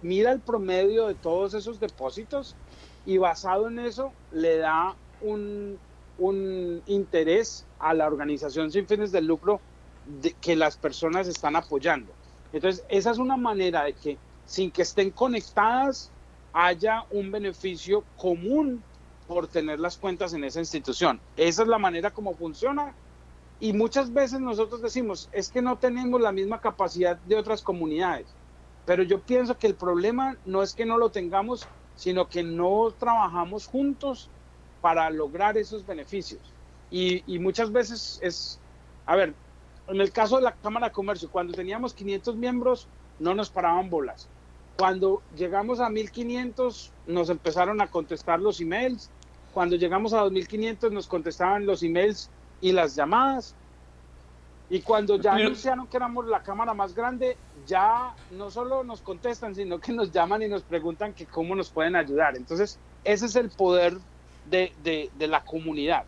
mira 0.02 0.32
el 0.32 0.42
promedio 0.42 1.08
de 1.08 1.16
todos 1.16 1.54
esos 1.54 1.80
depósitos 1.80 2.56
y 3.06 3.18
basado 3.18 3.68
en 3.70 3.80
eso 3.80 4.12
le 4.32 4.58
da 4.58 4.96
un, 5.22 5.80
un 6.18 6.82
interés 6.86 7.66
a 7.80 7.94
la 7.94 8.08
organización 8.08 8.72
sin 8.72 8.88
fines 8.88 9.12
de 9.14 9.22
lucro 9.22 9.62
de, 10.06 10.34
que 10.34 10.58
las 10.58 10.76
personas 10.76 11.28
están 11.28 11.56
apoyando. 11.56 12.12
Entonces 12.52 12.84
esa 12.90 13.12
es 13.12 13.18
una 13.18 13.38
manera 13.38 13.84
de 13.84 13.94
que 13.94 14.18
sin 14.46 14.72
que 14.72 14.82
estén 14.82 15.12
conectadas 15.12 16.12
haya 16.60 17.06
un 17.12 17.30
beneficio 17.32 18.04
común 18.18 18.82
por 19.28 19.48
tener 19.48 19.80
las 19.80 19.96
cuentas 19.96 20.34
en 20.34 20.44
esa 20.44 20.60
institución. 20.60 21.20
Esa 21.36 21.62
es 21.62 21.68
la 21.68 21.78
manera 21.78 22.10
como 22.10 22.34
funciona. 22.34 22.96
Y 23.60 23.74
muchas 23.74 24.12
veces 24.12 24.40
nosotros 24.40 24.82
decimos, 24.82 25.30
es 25.32 25.50
que 25.50 25.62
no 25.62 25.78
tenemos 25.78 26.20
la 26.20 26.32
misma 26.32 26.60
capacidad 26.60 27.16
de 27.16 27.36
otras 27.36 27.62
comunidades. 27.62 28.26
Pero 28.88 29.04
yo 29.04 29.22
pienso 29.22 29.56
que 29.56 29.68
el 29.68 29.76
problema 29.76 30.36
no 30.46 30.64
es 30.64 30.74
que 30.74 30.86
no 30.86 30.98
lo 30.98 31.12
tengamos, 31.12 31.68
sino 31.96 32.28
que 32.28 32.42
no 32.42 32.92
trabajamos 32.98 33.68
juntos 33.68 34.28
para 34.82 35.12
lograr 35.12 35.60
esos 35.60 35.86
beneficios. 35.86 36.42
Y, 36.90 37.22
muchas 37.38 37.72
veces 37.72 38.20
es, 38.24 38.60
a 39.06 39.16
ver, 39.16 39.36
en 39.88 40.02
el 40.02 40.12
caso 40.12 40.38
de 40.38 40.44
la 40.44 40.54
Cámara 40.54 40.88
de 40.88 40.94
Comercio, 40.94 41.30
cuando 41.30 41.54
teníamos 41.54 41.94
500 41.94 42.36
miembros, 42.36 42.88
no 43.20 43.36
nos 43.36 43.52
paraban 43.52 43.92
bolas. 43.92 44.28
Cuando 44.78 45.22
llegamos 45.36 45.80
a 45.80 45.90
1500, 45.90 46.92
nos 47.08 47.30
empezaron 47.30 47.82
a 47.82 47.88
contestar 47.88 48.40
los 48.40 48.62
emails 48.62 49.10
cuando 49.58 49.76
llegamos 49.76 50.14
a 50.14 50.20
2500 50.20 50.92
nos 50.92 51.08
contestaban 51.08 51.66
los 51.66 51.82
emails 51.82 52.30
y 52.62 52.74
las 52.74 52.96
llamadas. 52.96 53.56
Y 54.70 54.82
cuando 54.82 55.20
ya 55.20 55.34
anunciaron 55.34 55.88
que 55.88 55.98
éramos 55.98 56.28
la 56.28 56.44
cámara 56.44 56.76
más 56.76 56.94
grande, 56.94 57.36
ya 57.66 58.14
no 58.30 58.52
solo 58.52 58.84
nos 58.84 59.02
contestan, 59.02 59.56
sino 59.56 59.80
que 59.80 59.94
nos 59.94 60.12
llaman 60.12 60.44
y 60.44 60.48
nos 60.48 60.62
preguntan 60.62 61.12
que 61.12 61.26
cómo 61.26 61.56
nos 61.56 61.72
pueden 61.72 61.96
ayudar. 61.96 62.38
Entonces, 62.38 62.78
ese 63.04 63.26
es 63.26 63.36
el 63.36 63.50
poder 63.50 63.98
de, 64.48 64.74
de, 64.84 65.10
de 65.18 65.28
la 65.28 65.44
comunidad. 65.44 66.04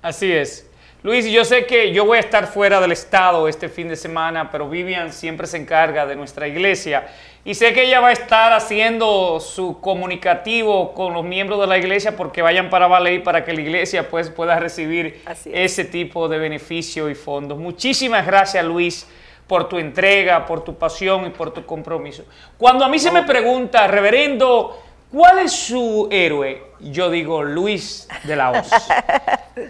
Así 0.00 0.32
es. 0.32 0.69
Luis, 1.02 1.24
yo 1.26 1.46
sé 1.46 1.64
que 1.64 1.92
yo 1.92 2.04
voy 2.04 2.18
a 2.18 2.20
estar 2.20 2.46
fuera 2.46 2.78
del 2.80 2.92
estado 2.92 3.48
este 3.48 3.70
fin 3.70 3.88
de 3.88 3.96
semana, 3.96 4.50
pero 4.50 4.68
Vivian 4.68 5.12
siempre 5.12 5.46
se 5.46 5.56
encarga 5.56 6.04
de 6.04 6.14
nuestra 6.14 6.46
iglesia 6.46 7.08
y 7.42 7.54
sé 7.54 7.72
que 7.72 7.84
ella 7.84 8.00
va 8.00 8.08
a 8.08 8.12
estar 8.12 8.52
haciendo 8.52 9.40
su 9.40 9.80
comunicativo 9.80 10.92
con 10.92 11.14
los 11.14 11.24
miembros 11.24 11.58
de 11.60 11.66
la 11.66 11.78
iglesia 11.78 12.16
porque 12.16 12.42
vayan 12.42 12.68
para 12.68 12.86
Valey 12.86 13.20
para 13.20 13.44
que 13.44 13.54
la 13.54 13.62
iglesia 13.62 14.10
pues, 14.10 14.28
pueda 14.28 14.60
recibir 14.60 15.22
ese 15.46 15.86
tipo 15.86 16.28
de 16.28 16.38
beneficio 16.38 17.08
y 17.08 17.14
fondos. 17.14 17.58
Muchísimas 17.58 18.26
gracias, 18.26 18.64
Luis 18.64 19.06
por 19.46 19.68
tu 19.68 19.78
entrega, 19.78 20.46
por 20.46 20.62
tu 20.62 20.78
pasión 20.78 21.26
y 21.26 21.30
por 21.30 21.52
tu 21.52 21.66
compromiso. 21.66 22.24
Cuando 22.56 22.84
a 22.84 22.88
mí 22.88 23.00
se 23.00 23.10
me 23.10 23.24
pregunta, 23.24 23.88
reverendo, 23.88 24.78
¿Cuál 25.10 25.40
es 25.40 25.52
su 25.52 26.06
héroe? 26.08 26.69
Yo 26.82 27.10
digo 27.10 27.42
Luis 27.42 28.08
de 28.24 28.36
la 28.36 28.50
Hoz. 28.50 28.70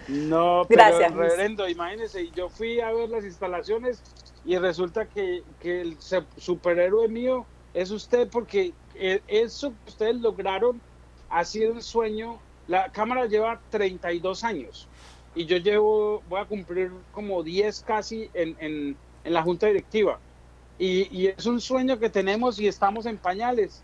No, 0.07 0.67
pero 0.69 0.83
Gracias, 0.83 1.13
reverendo, 1.13 1.69
imagínese, 1.69 2.31
yo 2.31 2.49
fui 2.49 2.81
a 2.81 2.93
ver 2.93 3.09
las 3.09 3.25
instalaciones 3.25 4.03
y 4.45 4.57
resulta 4.59 5.07
que, 5.07 5.43
el 5.63 5.97
superhéroe 6.37 7.09
mío 7.09 7.45
es 7.75 7.91
usted 7.91 8.29
porque 8.29 8.73
e, 8.95 9.21
eso 9.27 9.71
que 9.71 9.91
ustedes 9.91 10.17
lograron 10.17 10.81
ha 11.29 11.45
sido 11.45 11.73
un 11.73 11.83
sueño. 11.83 12.39
La 12.69 12.93
cámara 12.93 13.27
lleva 13.27 13.61
32 13.71 14.45
años 14.45 14.87
y 15.35 15.47
yo 15.47 15.57
llevo, 15.57 16.23
voy 16.29 16.41
a 16.41 16.45
cumplir 16.45 16.93
como 17.11 17.43
10 17.43 17.81
casi 17.81 18.31
en, 18.35 18.97
la 19.25 19.43
junta 19.43 19.67
directiva. 19.67 20.21
y 20.79 21.27
es 21.27 21.47
un 21.47 21.61
sueño 21.61 21.99
que 21.99 22.11
tenemos 22.11 22.61
y 22.61 22.69
estamos 22.69 23.07
en 23.07 23.17
pañales 23.17 23.83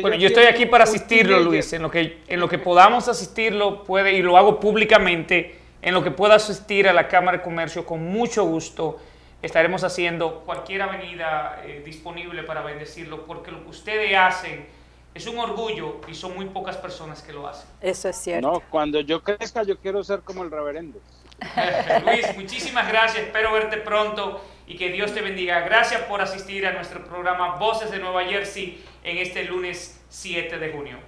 bueno, 0.00 0.16
yo 0.16 0.28
estoy 0.28 0.44
aquí 0.44 0.66
para 0.66 0.84
asistirlo, 0.84 1.40
Luis. 1.40 1.72
En 1.72 1.82
lo, 1.82 1.90
que, 1.90 2.18
en 2.26 2.40
lo 2.40 2.48
que 2.48 2.58
podamos 2.58 3.08
asistirlo, 3.08 3.84
puede, 3.84 4.14
y 4.14 4.22
lo 4.22 4.36
hago 4.36 4.58
públicamente, 4.58 5.58
en 5.82 5.94
lo 5.94 6.02
que 6.02 6.10
pueda 6.10 6.36
asistir 6.36 6.88
a 6.88 6.92
la 6.92 7.06
Cámara 7.08 7.38
de 7.38 7.44
Comercio, 7.44 7.84
con 7.84 8.02
mucho 8.02 8.44
gusto 8.44 8.98
estaremos 9.42 9.84
haciendo 9.84 10.40
cualquier 10.40 10.82
avenida 10.82 11.62
eh, 11.64 11.82
disponible 11.84 12.42
para 12.42 12.62
bendecirlo, 12.62 13.24
porque 13.26 13.50
lo 13.52 13.62
que 13.62 13.70
ustedes 13.70 14.16
hacen 14.16 14.66
es 15.14 15.26
un 15.26 15.38
orgullo 15.38 16.00
y 16.08 16.14
son 16.14 16.34
muy 16.34 16.46
pocas 16.46 16.76
personas 16.76 17.22
que 17.22 17.32
lo 17.32 17.46
hacen. 17.46 17.68
Eso 17.80 18.08
es 18.08 18.16
cierto. 18.16 18.50
No, 18.50 18.62
cuando 18.70 19.00
yo 19.00 19.22
crezca, 19.22 19.62
yo 19.62 19.78
quiero 19.78 20.02
ser 20.02 20.20
como 20.20 20.44
el 20.44 20.50
reverendo. 20.50 21.00
Luis, 22.04 22.36
muchísimas 22.36 22.88
gracias. 22.88 23.24
Espero 23.26 23.52
verte 23.52 23.76
pronto 23.78 24.40
y 24.66 24.76
que 24.76 24.90
Dios 24.90 25.14
te 25.14 25.22
bendiga. 25.22 25.60
Gracias 25.60 26.02
por 26.02 26.20
asistir 26.20 26.66
a 26.66 26.72
nuestro 26.72 27.04
programa 27.04 27.56
Voces 27.56 27.90
de 27.90 27.98
Nueva 27.98 28.24
Jersey 28.24 28.84
en 29.08 29.18
este 29.18 29.44
lunes 29.44 29.98
7 30.10 30.58
de 30.58 30.72
junio. 30.72 30.98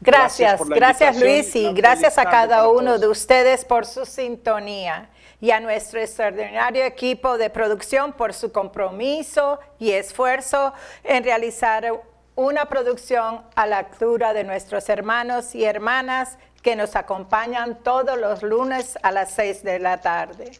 Gracias, 0.00 0.66
gracias, 0.66 1.20
Luis 1.20 1.54
y 1.56 1.72
gracias 1.72 2.16
a 2.16 2.24
cada 2.24 2.68
uno 2.68 2.98
de 2.98 3.06
ustedes 3.06 3.64
por 3.64 3.84
su 3.84 4.06
sintonía 4.06 5.10
y 5.40 5.50
a 5.50 5.60
nuestro 5.60 6.00
extraordinario 6.00 6.84
equipo 6.84 7.36
de 7.36 7.50
producción 7.50 8.12
por 8.12 8.32
su 8.32 8.50
compromiso 8.52 9.58
y 9.78 9.90
esfuerzo 9.90 10.72
en 11.04 11.24
realizar 11.24 12.02
una 12.34 12.66
producción 12.66 13.42
a 13.54 13.66
la 13.66 13.78
altura 13.78 14.32
de 14.32 14.44
nuestros 14.44 14.88
hermanos 14.88 15.54
y 15.54 15.64
hermanas 15.64 16.38
que 16.62 16.76
nos 16.76 16.96
acompañan 16.96 17.82
todos 17.82 18.18
los 18.18 18.42
lunes 18.42 18.98
a 19.02 19.10
las 19.10 19.32
6 19.32 19.64
de 19.64 19.80
la 19.80 20.00
tarde. 20.00 20.52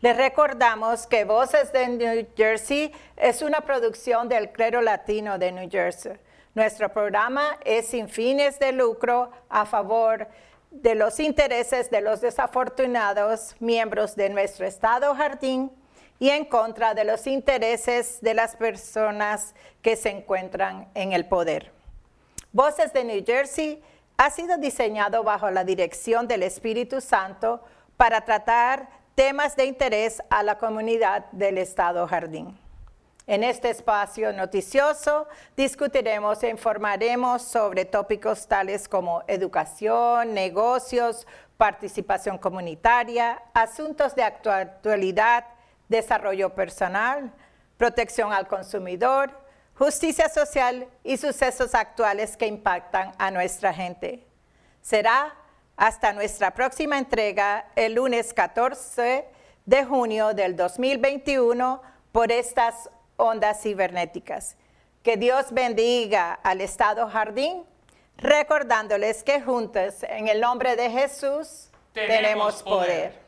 Les 0.00 0.16
recordamos 0.16 1.06
que 1.06 1.24
Voces 1.24 1.72
de 1.72 1.88
New 1.88 2.26
Jersey 2.36 2.92
es 3.16 3.42
una 3.42 3.60
producción 3.60 4.28
del 4.28 4.50
Clero 4.50 4.80
Latino 4.80 5.38
de 5.38 5.52
New 5.52 5.68
Jersey. 5.70 6.12
Nuestro 6.58 6.88
programa 6.88 7.56
es 7.64 7.86
sin 7.86 8.08
fines 8.08 8.58
de 8.58 8.72
lucro 8.72 9.30
a 9.48 9.64
favor 9.64 10.26
de 10.72 10.96
los 10.96 11.20
intereses 11.20 11.88
de 11.88 12.00
los 12.00 12.20
desafortunados 12.20 13.54
miembros 13.60 14.16
de 14.16 14.28
nuestro 14.28 14.66
Estado 14.66 15.14
Jardín 15.14 15.70
y 16.18 16.30
en 16.30 16.44
contra 16.44 16.94
de 16.94 17.04
los 17.04 17.28
intereses 17.28 18.20
de 18.22 18.34
las 18.34 18.56
personas 18.56 19.54
que 19.82 19.94
se 19.94 20.10
encuentran 20.10 20.88
en 20.94 21.12
el 21.12 21.26
poder. 21.26 21.70
Voces 22.50 22.92
de 22.92 23.04
New 23.04 23.24
Jersey 23.24 23.80
ha 24.16 24.28
sido 24.30 24.58
diseñado 24.58 25.22
bajo 25.22 25.52
la 25.52 25.62
dirección 25.62 26.26
del 26.26 26.42
Espíritu 26.42 27.00
Santo 27.00 27.62
para 27.96 28.22
tratar 28.22 28.88
temas 29.14 29.54
de 29.54 29.66
interés 29.66 30.20
a 30.28 30.42
la 30.42 30.58
comunidad 30.58 31.26
del 31.30 31.56
Estado 31.56 32.04
Jardín. 32.08 32.58
En 33.28 33.44
este 33.44 33.68
espacio 33.68 34.32
noticioso 34.32 35.28
discutiremos 35.54 36.42
e 36.42 36.48
informaremos 36.48 37.42
sobre 37.42 37.84
tópicos 37.84 38.48
tales 38.48 38.88
como 38.88 39.22
educación, 39.26 40.32
negocios, 40.32 41.26
participación 41.58 42.38
comunitaria, 42.38 43.42
asuntos 43.52 44.14
de 44.14 44.22
actualidad, 44.22 45.44
desarrollo 45.90 46.54
personal, 46.54 47.30
protección 47.76 48.32
al 48.32 48.48
consumidor, 48.48 49.30
justicia 49.74 50.30
social 50.30 50.88
y 51.04 51.18
sucesos 51.18 51.74
actuales 51.74 52.34
que 52.34 52.46
impactan 52.46 53.12
a 53.18 53.30
nuestra 53.30 53.74
gente. 53.74 54.26
Será 54.80 55.34
hasta 55.76 56.14
nuestra 56.14 56.54
próxima 56.54 56.96
entrega 56.96 57.66
el 57.76 57.92
lunes 57.92 58.32
14 58.32 59.28
de 59.66 59.84
junio 59.84 60.32
del 60.32 60.56
2021 60.56 61.82
por 62.10 62.32
estas 62.32 62.88
ondas 63.18 63.60
cibernéticas. 63.60 64.56
Que 65.02 65.18
Dios 65.18 65.46
bendiga 65.50 66.32
al 66.42 66.62
Estado 66.62 67.06
Jardín, 67.08 67.64
recordándoles 68.16 69.22
que 69.22 69.42
juntos, 69.42 70.02
en 70.04 70.28
el 70.28 70.40
nombre 70.40 70.76
de 70.76 70.90
Jesús, 70.90 71.68
tenemos, 71.92 72.62
poder. 72.62 73.27